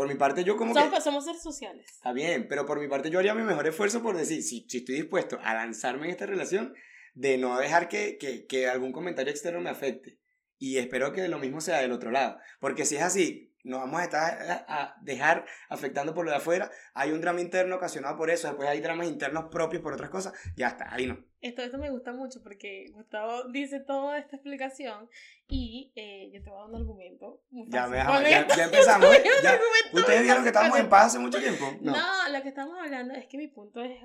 [0.00, 1.00] Por mi parte, yo como somos, que...
[1.02, 1.84] somos seres sociales.
[1.92, 4.78] Está bien, pero por mi parte yo haría mi mejor esfuerzo por decir, si, si
[4.78, 6.72] estoy dispuesto a lanzarme en esta relación,
[7.12, 10.18] de no dejar que, que, que algún comentario externo me afecte.
[10.56, 12.38] Y espero que lo mismo sea del otro lado.
[12.60, 16.70] Porque si es así, nos vamos a estar a, dejar afectando por lo de afuera.
[16.94, 20.32] Hay un drama interno ocasionado por eso, después hay dramas internos propios por otras cosas.
[20.56, 21.22] Ya está, ahí no.
[21.40, 25.08] Esto, esto me gusta mucho porque Gustavo dice toda esta explicación
[25.48, 27.42] y eh, yo te voy a dar un argumento.
[27.50, 29.14] muy Ya, me ya, ya empezamos.
[29.14, 29.24] ¿eh?
[29.42, 29.58] Ya.
[29.92, 31.64] ¿Ustedes vieron que estamos en paz hace mucho tiempo?
[31.80, 31.92] No.
[31.92, 32.28] No.
[32.30, 33.96] lo que estamos hablando es que mi punto es,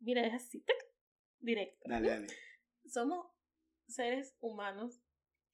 [0.00, 0.76] mira, es así, ¡tac!
[1.38, 1.88] directo.
[1.88, 2.26] Dale, dale.
[2.86, 3.26] Somos
[3.86, 5.00] seres humanos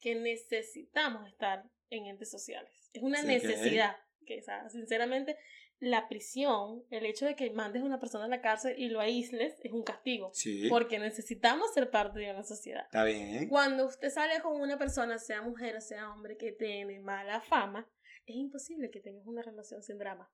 [0.01, 2.91] que necesitamos estar en entes sociales.
[2.93, 3.97] Es una Sí, necesidad.
[4.27, 5.37] Que, o sea, sinceramente,
[5.79, 9.01] la prisión, el hecho de que mandes a una persona a la cárcel y lo
[9.01, 10.31] aísles, es un castigo.
[10.33, 12.85] Sí, Porque necesitamos ser parte de una sociedad.
[12.85, 13.49] está bien.
[13.49, 17.89] Cuando usted sale con una persona, sea mujer o sea hombre, que tiene mala fama,
[18.25, 20.33] es imposible que tengas una relación sin drama.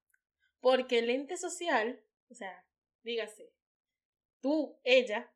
[0.60, 2.64] Porque el ente social, o sea,
[3.02, 3.52] dígase,
[4.40, 5.32] tú, ella,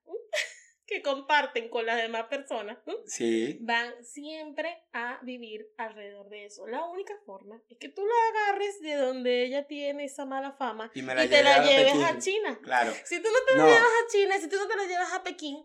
[0.87, 3.59] que comparten con las demás personas Sí.
[3.61, 6.66] van siempre a vivir alrededor de eso.
[6.68, 10.91] La única forma es que tú la agarres de donde ella tiene esa mala fama
[10.95, 12.20] Y y, la te la a lleves a Pekín.
[12.20, 12.61] China.
[12.62, 12.93] Claro.
[13.05, 13.68] Si tú no te la No.
[13.68, 15.64] llevas a China, si tú no te la llevas a Pekín,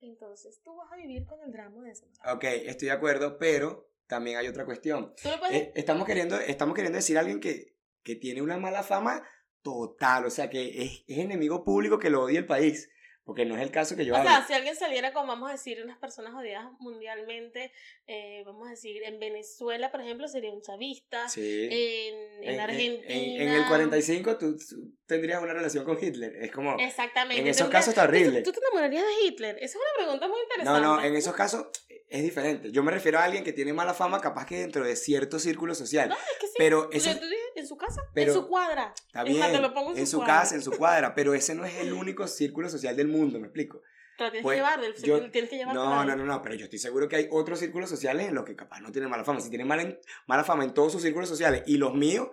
[0.00, 2.32] entonces tú vas a vivir con el drama de esa manera.
[2.34, 5.14] Ok, estoy de acuerdo, pero también hay otra cuestión.
[5.22, 8.56] Tú le puedes Eh, estamos, queriendo, estamos queriendo decir a alguien que, que tiene una
[8.58, 9.22] mala fama
[9.62, 12.88] total, o sea, que es, es enemigo público que lo odia el país,
[13.28, 14.30] porque no es el caso que yo O hablo.
[14.30, 17.70] sea, si alguien saliera con, vamos a decir, unas personas odiadas mundialmente,
[18.06, 21.68] eh, vamos a decir, en Venezuela, por ejemplo, sería un chavista, Sí.
[21.70, 23.04] en, en, En- Argentina.
[23.06, 26.36] En, en el 45 tú, tú tendrías una relación con Hitler.
[26.42, 26.78] Es como...
[26.78, 27.42] Exactamente.
[27.42, 28.40] En esos casos está horrible.
[28.40, 29.56] ¿Tú, tú te enamorarías de Hitler?
[29.60, 30.80] Esa es una pregunta muy No, interesante.
[30.80, 31.66] no, en esos casos
[32.08, 32.72] es diferente.
[32.72, 35.74] Yo me refiero a alguien que tiene mala fama, capaz que dentro de cierto círculo
[35.74, 36.08] social.
[36.08, 36.54] No, es que sí.
[36.56, 37.26] Pero Yo eso dije,
[37.58, 38.92] en su casa, pero- en su cuadra.
[39.06, 39.40] está Es bien.
[39.40, 40.34] más, te lo pongo en en su cuadra.
[40.40, 41.14] casa, en su cuadra.
[41.14, 43.82] Pero ese no es el único círculo social del mundo, ¿me explico?
[44.16, 46.42] Te la tienes Pues, que llevar, del, yo- tienes que llevar No, no, no, no,
[46.42, 49.08] pero yo estoy seguro que hay otros círculos sociales en los que capaz no tienen
[49.10, 49.40] mala fama.
[49.40, 49.96] Si tienen mala,
[50.26, 52.28] mala fama en todos sus círculos sociales y los míos,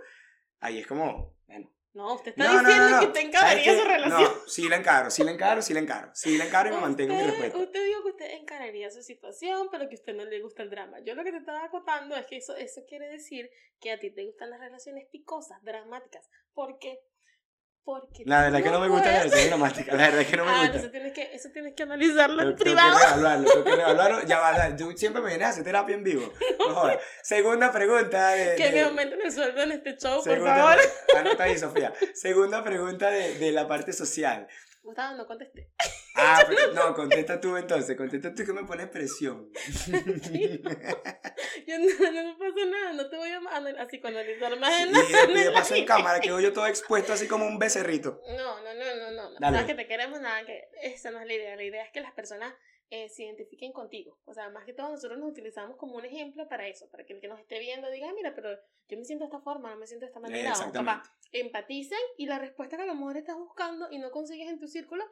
[0.61, 1.69] ahí es como, bueno.
[1.95, 2.99] No, usted está No, no, no, diciendo no.
[2.99, 3.79] que te ¿Sabes encararía qué?
[3.79, 4.21] su relación.
[4.35, 6.11] No, sí la encaro, sí la encaro, sí la encaro.
[6.13, 7.57] Sí la encaro y me mantengo mi Usted- respeto.
[7.59, 10.69] Usted dijo que usted encararía su situación, pero que a usted no le gusta el
[10.69, 10.99] drama.
[10.99, 14.11] Yo lo que te estaba acotando es que eso, eso quiere decir que a ti
[14.11, 16.29] te gustan las relaciones picosas, dramáticas.
[16.53, 16.99] ¿Por qué?
[17.85, 20.43] Porque La verdad que no me gusta la puedes- versión dramática, la verdad que no
[20.45, 20.65] me ah, gusta.
[20.65, 22.97] entonces tienes que, eso tienes que analizarlo en privado.
[22.97, 24.23] que reevaluarlo, tengo que reevaluarlo.
[24.23, 26.33] Ya va, tú siempre me vienes a hacer terapia en vivo.
[26.59, 26.83] No.
[27.21, 28.55] Segunda pregunta de...
[28.55, 30.79] Que de- me aumenten el sueldo en este show, por segunda, favor.
[31.15, 31.93] Anota ahí, Sofía.
[32.15, 34.47] Segunda pregunta de, de la parte social.
[34.85, 35.69] Gustavo, no contesté.
[36.15, 39.49] Ah, pero no, contesta tú entonces, contesta tú que me pones presión.
[41.67, 44.91] Yo no, no me pasa nada, no te voy a así psicoanalizar más en y,
[44.93, 47.57] de, y de en la paso en cámara quedo yo todo expuesto así como un
[47.57, 48.21] becerrito.
[48.37, 49.29] No, no, no, no, no.
[49.31, 49.39] no.
[49.39, 49.57] Dale.
[49.57, 51.55] Sabes que te queremos nada, que esa no es la idea.
[51.55, 52.53] La idea es que las personas
[52.91, 54.19] eh, se identifiquen contigo.
[54.25, 57.13] O sea, más que todo nosotros nos utilizamos como un ejemplo para eso, para que
[57.13, 58.49] el que nos esté viendo diga, "Ah, mira, pero
[58.87, 60.49] yo me siento de esta forma, no me siento de esta manera.
[60.51, 61.01] Exactamente.
[61.01, 64.59] capaz, empaticen y la respuesta que a lo mejor estás buscando y no consigues en
[64.59, 65.03] tu círculo,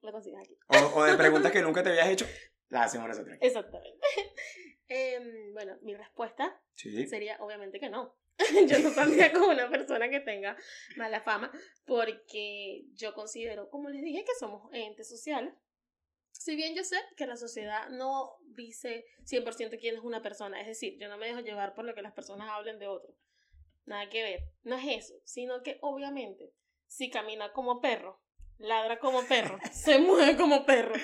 [0.00, 0.56] la consigues aquí.
[0.68, 2.26] O, o de preguntas que nunca te habías hecho,
[2.68, 3.36] las hacemos nosotros.
[3.40, 3.98] Exactamente.
[4.90, 7.06] Em, bueno, mi respuesta Sí.
[7.06, 8.16] sería obviamente que no.
[8.66, 10.56] yo no saldría con una persona que tenga
[10.96, 11.52] mala fama
[11.84, 15.52] porque yo considero, como les dije, que somos entes sociales.
[16.48, 20.66] Si bien yo sé que la sociedad no dice 100% quién es una persona, es
[20.66, 23.14] decir, yo no me dejo llevar por lo que las personas hablen de otro.
[23.84, 24.40] Nada que ver.
[24.62, 26.54] No es eso, sino que obviamente
[26.86, 28.22] si camina como perro,
[28.56, 30.94] ladra como perro, se mueve como perro,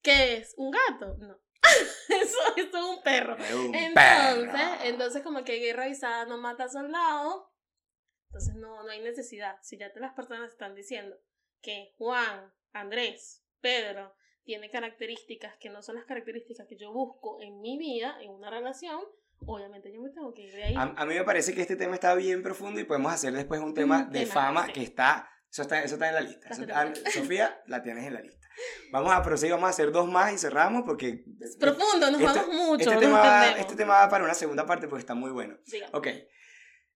[0.00, 0.54] ¿qué es?
[0.56, 1.16] ¿Un gato?
[1.16, 1.40] No.
[2.10, 3.36] eso, eso es un perro.
[3.36, 4.84] Es un Entonces, perro.
[4.84, 7.52] entonces como que guerra avisada no mata soldado,
[8.28, 9.58] entonces no, no hay necesidad.
[9.60, 11.16] Si ya te las personas están diciendo
[11.62, 14.14] que Juan, Andrés, Pedro
[14.48, 18.48] tiene características que no son las características que yo busco en mi vida, en una
[18.48, 18.98] relación,
[19.44, 20.74] obviamente yo me tengo que ir de ahí.
[20.74, 23.60] A, a mí me parece que este tema está bien profundo y podemos hacer después
[23.60, 24.72] un tema Un de tema, fama sí.
[24.72, 26.48] que está eso, está, eso está en la lista.
[26.48, 26.64] Eso
[27.12, 28.48] Sofía, la tienes en la lista.
[28.90, 31.24] Vamos a proseguir, vamos a hacer dos más y cerramos porque...
[31.42, 32.90] Es profundo, nos este- vamos mucho.
[32.90, 35.58] Este tema, va, este tema va para una segunda parte porque está muy bueno.
[35.66, 35.90] Dígame.
[35.94, 36.08] Ok.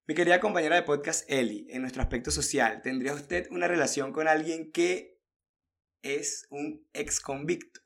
[0.06, 4.26] Mi querida compañera de podcast, Eli, en nuestro aspecto social, ¿tendría usted una relación con
[4.26, 5.11] alguien que
[6.02, 7.80] es un ex convicto?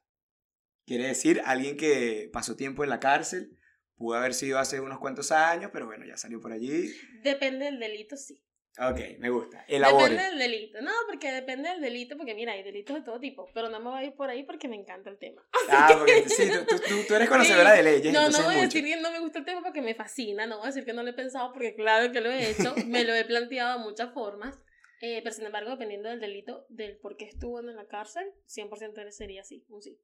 [0.87, 3.57] Quiere decir, alguien que pasó tiempo en la cárcel,
[3.97, 6.93] pudo haber sido hace unos cuantos años, pero bueno, ya salió por allí.
[7.23, 8.43] Depende del delito, sí.
[8.79, 9.65] Ok, me gusta.
[9.69, 10.11] Elabore.
[10.11, 10.83] Depende del delito.
[10.83, 13.89] No, porque depende del delito, porque mira, hay delitos de todo tipo, pero no me
[13.89, 15.43] voy a ir por ahí porque me encanta el tema.
[15.71, 18.85] Ah, porque sí, tú, tú- tú eres conocedora de leyes, No, no voy a decir
[18.85, 21.03] que no me gusta el tema porque me fascina, no voy a decir que no
[21.03, 24.13] lo he pensado porque claro que lo he hecho, me lo he planteado de muchas
[24.13, 24.57] formas,
[25.01, 29.11] eh, pero sin embargo, dependiendo del delito, del por qué estuvo en la cárcel, 100%
[29.13, 29.99] sería así, un sí.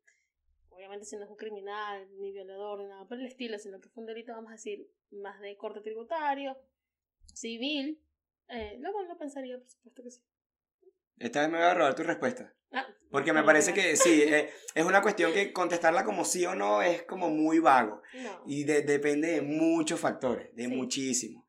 [0.70, 3.88] Obviamente si no es un criminal, ni violador, ni nada por el estilo, sino que
[3.90, 6.56] fue un delito, vamos a decir, más de corte tributario,
[7.34, 8.00] civil,
[8.48, 10.22] eh, luego lo pensaría, por supuesto que sí.
[11.18, 12.54] Esta vez me voy a robar tu respuesta.
[12.72, 16.54] Ah, Porque me parece que sí, eh, es una cuestión que contestarla como sí o
[16.54, 18.00] no es como muy vago.
[18.14, 18.42] no.
[18.46, 20.68] Y de- depende de muchos factores, de Sí.
[20.74, 21.41] muchísimos.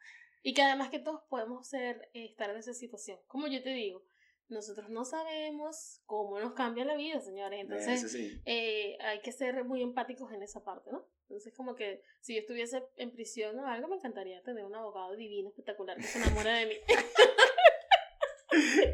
[0.43, 3.17] Y que además que todos podemos ser, eh, estar en esa situación.
[3.27, 4.03] Como yo te digo,
[4.49, 7.61] nosotros no sabemos cómo nos cambia la vida, señores.
[7.61, 8.41] Entonces, sí.
[8.45, 11.07] eh, hay que ser muy empáticos en esa parte, ¿no?
[11.23, 15.15] Entonces, como que si yo estuviese en prisión o algo, me encantaría tener un abogado
[15.15, 16.75] divino, espectacular, que se enamore de mí.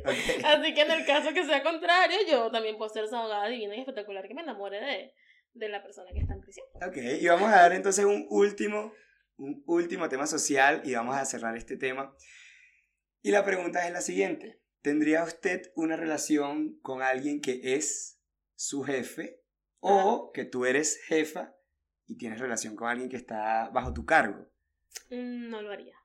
[0.06, 0.16] Ok.
[0.46, 3.76] Así que en el caso que sea contrario, yo también puedo ser esa abogada divina
[3.76, 5.14] y espectacular que me enamore de,
[5.54, 6.66] de la persona que está en prisión.
[6.76, 8.94] Ok, y vamos a dar entonces un último,
[9.40, 12.16] un último tema social y vamos a cerrar este tema.
[13.22, 14.62] Y la pregunta es la siguiente.
[14.82, 18.22] ¿Tendría usted una relación con alguien que es
[18.56, 19.42] su jefe
[19.80, 21.56] O que tú eres jefa
[22.06, 24.46] y tienes relación con alguien que está bajo tu cargo.
[25.10, 25.96] Mm, No lo haría.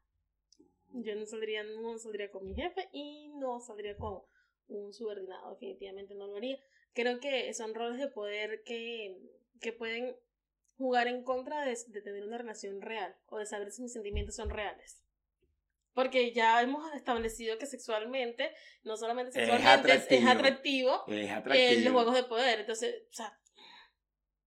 [0.93, 4.23] Yo no saldría, no saldría con mi jefe y no saldría con
[4.69, 5.51] un subordinado.
[5.51, 6.59] Definitivamente no lo haría.
[6.93, 9.19] Creo que son roles de poder que,
[9.61, 10.15] que pueden
[10.77, 14.35] jugar en contra de, de tener una relación real o de saber si mis sentimientos
[14.37, 15.01] son reales.
[15.93, 18.53] Porque ya hemos establecido que sexualmente,
[18.83, 20.93] no solamente Es sexualmente, es, es atractivo.
[20.95, 21.83] atractivo Es eh, atractivo.
[21.85, 22.61] los juegos de poder.
[22.61, 23.39] Entonces, o sea,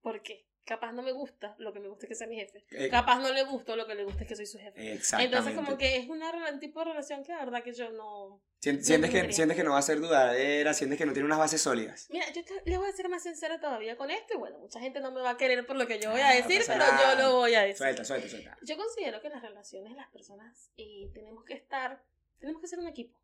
[0.02, 0.47] ¿por qué?
[0.68, 2.66] Capaz no me gusta lo que me gusta es que sea mi jefe.
[2.72, 4.94] Eh, Capaz no le gusta lo que le gusta es que soy su jefe.
[4.96, 5.38] Exactamente.
[5.38, 8.42] Entonces, como que es una rela- tipo de relación que la verdad que yo no.
[8.60, 11.40] Sien- sientes, que, sientes que no va a ser duradera, sientes que no tiene unas
[11.40, 12.08] bases sólidas.
[12.10, 14.34] Mira, yo te- le voy a ser más sincera todavía con esto.
[14.34, 16.30] Y bueno, mucha gente no me va a querer por lo que yo voy a
[16.30, 17.78] Ah, no decir, pero yo lo voy a decir.
[17.78, 18.58] Suelta, suelta, suelta.
[18.62, 22.04] Yo considero que las relaciones las personas eh, tenemos que estar,
[22.40, 23.18] tenemos que ser un equipo.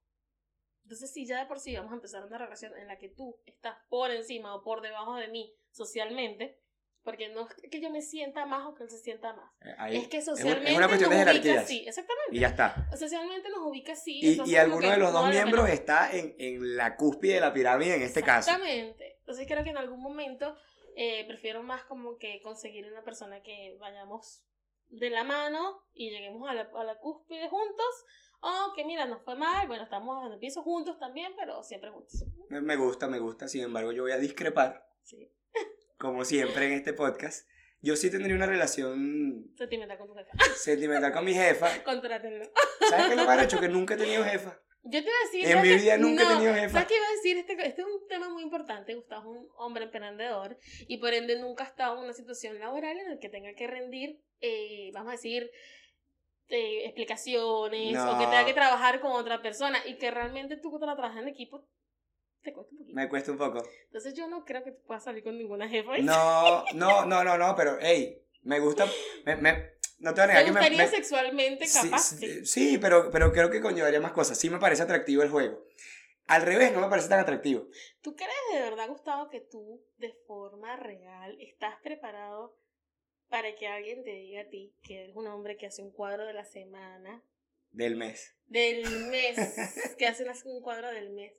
[0.83, 3.37] Entonces, si ya de por sí vamos a empezar una relación en la que tú
[3.45, 6.57] estás por encima o por debajo de mí socialmente,
[7.03, 9.51] porque no es que yo me sienta más o que él se sienta más.
[9.61, 11.63] Eh, ahí- es que socialmente es una cuestión de nos ubica jerarquías.
[11.65, 12.35] así, exactamente.
[12.35, 12.87] Y ya está.
[12.97, 14.19] Socialmente nos ubica así.
[14.21, 17.95] Y, y alguno de los dos miembros está en, en la cúspide de la pirámide
[17.95, 18.49] en este caso.
[18.51, 19.17] Exactamente.
[19.19, 20.55] Entonces creo que en algún momento
[20.95, 24.43] eh, prefiero más como que conseguir una persona que vayamos
[24.89, 28.05] de la mano y lleguemos a la, a la cúspide juntos.
[28.41, 31.89] O que mira, nos fue mal, bueno, estamos en el piso juntos también, pero siempre
[31.91, 32.25] juntos.
[32.49, 33.47] Me me gusta, me gusta.
[33.47, 35.31] Sin embargo, yo voy a discrepar, Sí.
[35.97, 37.47] Como siempre en este podcast.
[37.81, 40.31] Yo sí tendría una relación Sentimental con tu jefa.
[40.55, 41.67] sentimental con mi jefa.
[41.83, 42.45] Contrátenlo.
[42.89, 43.59] ¿Sabes qué es lo más hecho?
[43.59, 44.57] Que nunca he tenido jefa.
[44.85, 45.45] Yo te iba a decir.
[45.45, 46.69] En ¿sabes mi vida nunca he No, tenido jefa.
[46.73, 47.37] ¿Sabes qué iba a decir?
[47.37, 48.93] Este, este es un tema muy importante.
[48.95, 52.97] Gustavo es un hombre emprendedor y por ende nunca ha estado en una situación laboral
[52.97, 55.49] en la que tenga que rendir, eh, vamos a decir,
[56.49, 58.29] eh, explicaciones o que No.
[58.29, 61.65] tenga que trabajar con otra persona y que realmente tú cuando trabajas en equipo
[62.43, 62.95] te cuesta un poquito.
[62.95, 63.63] Me cuesta un poco.
[63.85, 65.97] Entonces yo no creo que tú puedas salir con ninguna jefa.
[65.99, 68.85] No, no, no, no, no, pero hey, me gusta.
[69.25, 70.59] Me, me- no te voy a negar ¿Te que me.
[70.59, 71.99] gustaría me- sexualmente capaz?
[72.19, 72.77] sí, Sí.
[72.77, 74.37] pero, pero creo que conllevaría más cosas.
[74.37, 75.63] Sí me parece atractivo el juego.
[76.27, 77.67] Al revés, no me parece tan atractivo.
[78.01, 82.57] ¿Tú crees de verdad, Gustavo, que tú de forma real estás preparado
[83.29, 86.25] para que alguien te diga a ti que eres un hombre que hace un cuadro
[86.25, 87.21] de la semana,
[87.71, 88.35] Del mes.
[88.47, 89.37] del mes,
[89.97, 91.33] que hace un cuadro del mes?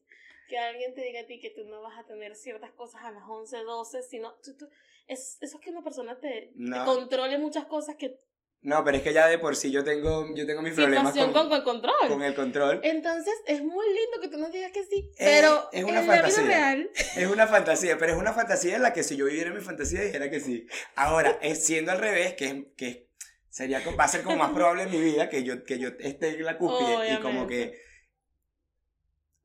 [0.49, 3.11] Que alguien te diga a ti que tú no vas a tener ciertas cosas a
[3.11, 4.35] las 11, 12, sino...
[4.43, 4.69] Tú, tú-
[5.07, 6.85] es, eso es que una persona te, te No.
[6.85, 8.19] controle muchas cosas que...
[8.63, 11.33] No, pero es que ya de por sí yo tengo, yo tengo mis problemas con,
[11.35, 12.09] con, con control.
[12.09, 12.81] con el control.
[12.83, 16.07] Entonces, es muy lindo que tú nos digas que sí, Es- pero es una en
[16.07, 16.43] la fantasía.
[16.45, 16.91] vida real...
[17.17, 20.01] Es una fantasía, pero es una fantasía en la que si yo viviera mi fantasía
[20.01, 20.67] dijera que sí.
[20.95, 23.11] Ahora, es siendo al revés, que, que
[23.51, 26.29] sería, va a ser como más probable en mi vida que yo, que yo esté
[26.31, 27.73] en la cúspide y como Obviamente.
[27.73, 27.84] que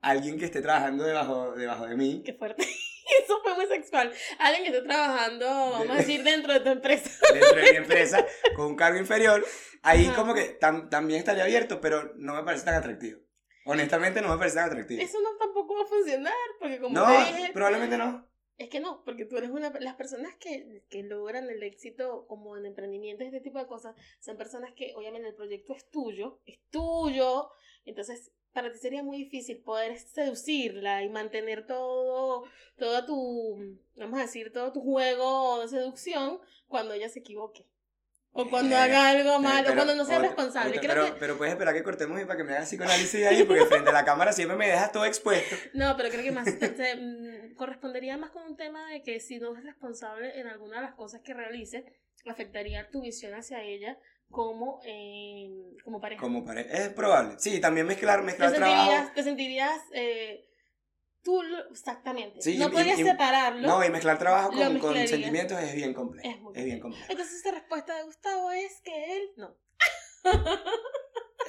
[0.02, 2.22] alguien que esté trabajando debajo, debajo de mí.
[2.26, 2.64] Qué fuerte.
[3.24, 4.14] Eso fue muy sexual.
[4.38, 7.10] Alguien que esté trabajando, vamos a decir, dentro de tu empresa.
[7.34, 8.26] dentro de mi empresa
[8.56, 9.44] con un cargo inferior,
[9.82, 10.16] ahí Ajá.
[10.16, 13.20] como que tam- también estaría abierto, pero no me parece tan atractivo.
[13.66, 15.02] Honestamente no me parece tan atractivo.
[15.02, 18.28] Eso no tampoco va a funcionar, porque como No, te dije, probablemente no.
[18.58, 19.72] es que no, porque tú eres una...
[19.80, 24.38] Las personas que, que logran el éxito como en emprendimiento, este tipo de cosas, son
[24.38, 27.50] personas que obviamente el proyecto es tuyo, es tuyo,
[27.86, 32.44] entonces para ti sería muy difícil poder seducirla y mantener todo,
[32.78, 37.66] toda tu, vamos a decir, todo tu juego de seducción cuando ella se equivoque.
[38.32, 40.80] O cuando Eh, haga algo mal, Pero- o cuando no sea responsable.
[40.80, 43.44] Creo pero, que, pero puedes esperar que cortemos y para que me hagas psicoanálisis ahí,
[43.44, 45.56] porque frente a la cámara siempre me dejas todo expuesto.
[45.74, 49.40] No, pero creo que más se- mm, correspondería más con un tema de que si
[49.40, 51.86] no es responsable en alguna de las cosas que realice,
[52.26, 53.98] afectaría tu visión hacia ella
[54.30, 55.50] como, eh,
[55.84, 56.22] como pareja.
[56.22, 57.36] Como pare- Es probable.
[57.40, 58.82] Sí, también mezclar, te mezclar trabajo.
[58.92, 60.46] sentirías, te sentirías eh,
[61.24, 62.42] tú, exactamente.
[62.42, 63.68] Sí, no y- podrías y- separarlo.
[63.68, 66.30] No, y mezclar trabajo con, sentimientos es bien complejo.
[66.30, 67.06] Es muy Es bien complejo.
[67.10, 69.56] Entonces esta respuesta de Gustavo es que él no.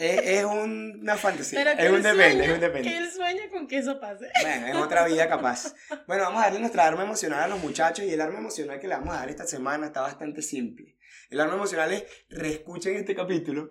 [0.01, 1.63] Es, es una fantasía.
[1.63, 2.89] pero es un depende, es un depende.
[2.89, 4.31] Que él sueña con que eso pase.
[4.43, 5.75] Bueno, en otra vida capaz.
[6.07, 8.89] Bueno, vamos a darle nuestra arma emocional a los muchachos y el arma emocional que
[8.89, 10.97] le vamos a dar esta semana está bastante simple.
[11.29, 13.69] El arma emocional es reescuchen este capítulo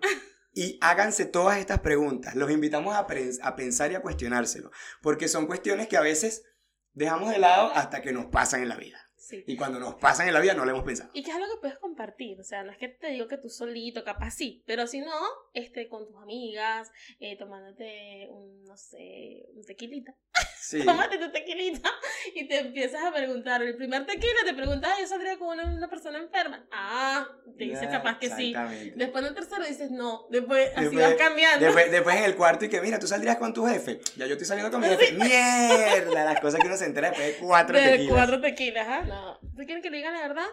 [0.54, 2.34] y háganse todas estas preguntas.
[2.36, 3.00] Los invitamos a,
[3.42, 4.70] a pensar y a cuestionárselo,
[5.02, 6.44] porque son cuestiones que a veces
[6.92, 8.98] dejamos de lado hasta que nos pasan en la vida.
[9.30, 9.44] Sí.
[9.46, 11.10] Y cuando nos pasan en la vida no lo hemos pensado.
[11.14, 13.38] Y que es algo que puedes compartir, o sea, no es que te digo que
[13.38, 15.14] tú solito, capaz sí, pero si no,
[15.54, 20.14] este, con tus amigas, eh, tomándote un, no sé, un tequilita,
[20.60, 20.82] Sí.
[20.84, 21.90] tómate tu tequilita
[22.34, 25.64] y te empiezas a preguntar, el primer tequila te preguntas, "Ah, yo saldría con una,
[25.72, 27.26] una persona enferma, ah,
[27.56, 28.54] te dice Ya, capaz que sí,
[28.96, 32.36] después en el tercero dices no, después así Después- vas cambiando, Después, después en el
[32.36, 34.00] cuarto y que mira, tú saldrías con tu jefe.
[34.16, 35.12] Ya yo estoy saliendo con mi jefe.
[35.12, 38.12] Mierda, las cosas que uno se entera después de cuatro de tequilas.
[38.14, 39.02] cuatro tequilas, ¿ah?
[39.06, 39.38] No, no.
[39.48, 40.46] ¿Ustedes quieren que le diga la verdad?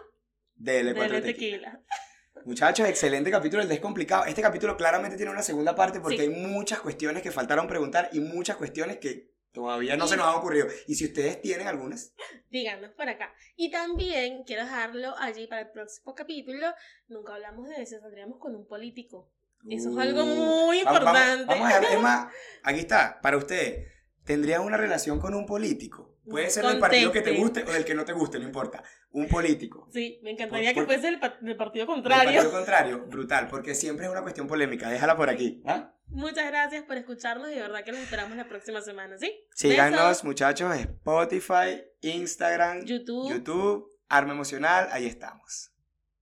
[0.54, 1.72] Dele cuatro Dele tequilas.
[1.74, 2.44] tequila.
[2.44, 4.24] Muchachos, excelente capítulo el descomplicado.
[4.24, 6.22] Este capítulo claramente tiene una segunda parte porque Sí.
[6.22, 10.26] hay muchas cuestiones que faltaron preguntar y muchas cuestiones que todavía no Y- se nos
[10.28, 10.66] han ocurrido.
[10.86, 12.14] Y si ustedes tienen algunas,
[12.50, 13.32] Díganos por acá.
[13.56, 16.66] Y también quiero dejarlo allí para el próximo capítulo.
[17.08, 19.30] Nunca hablamos de eso, saldríamos con un político.
[19.68, 21.44] Eso es algo Uh, muy vamos- vamos- importante.
[21.46, 23.84] Vamos, a dejar, es más, aquí está, para usted,
[24.24, 26.16] ¿tendría una relación con un político?
[26.30, 28.82] Puede ser del partido que te guste o del que no te guste, no importa.
[29.10, 29.88] Un político.
[29.92, 32.32] Sí, me encantaría Por- que fuese pa- del partido Del contrario.
[32.32, 34.88] partido contrario, brutal, porque siempre es una cuestión polémica.
[34.90, 35.62] Déjala por aquí.
[35.66, 35.94] ¿ah?
[36.08, 39.32] Muchas gracias por escucharnos y de verdad que nos esperamos la próxima semana, ¿sí?
[39.54, 43.30] Síganos, muchachos, Spotify, Instagram, YouTube.
[43.30, 45.70] YouTube, Arma Emocional, ahí estamos.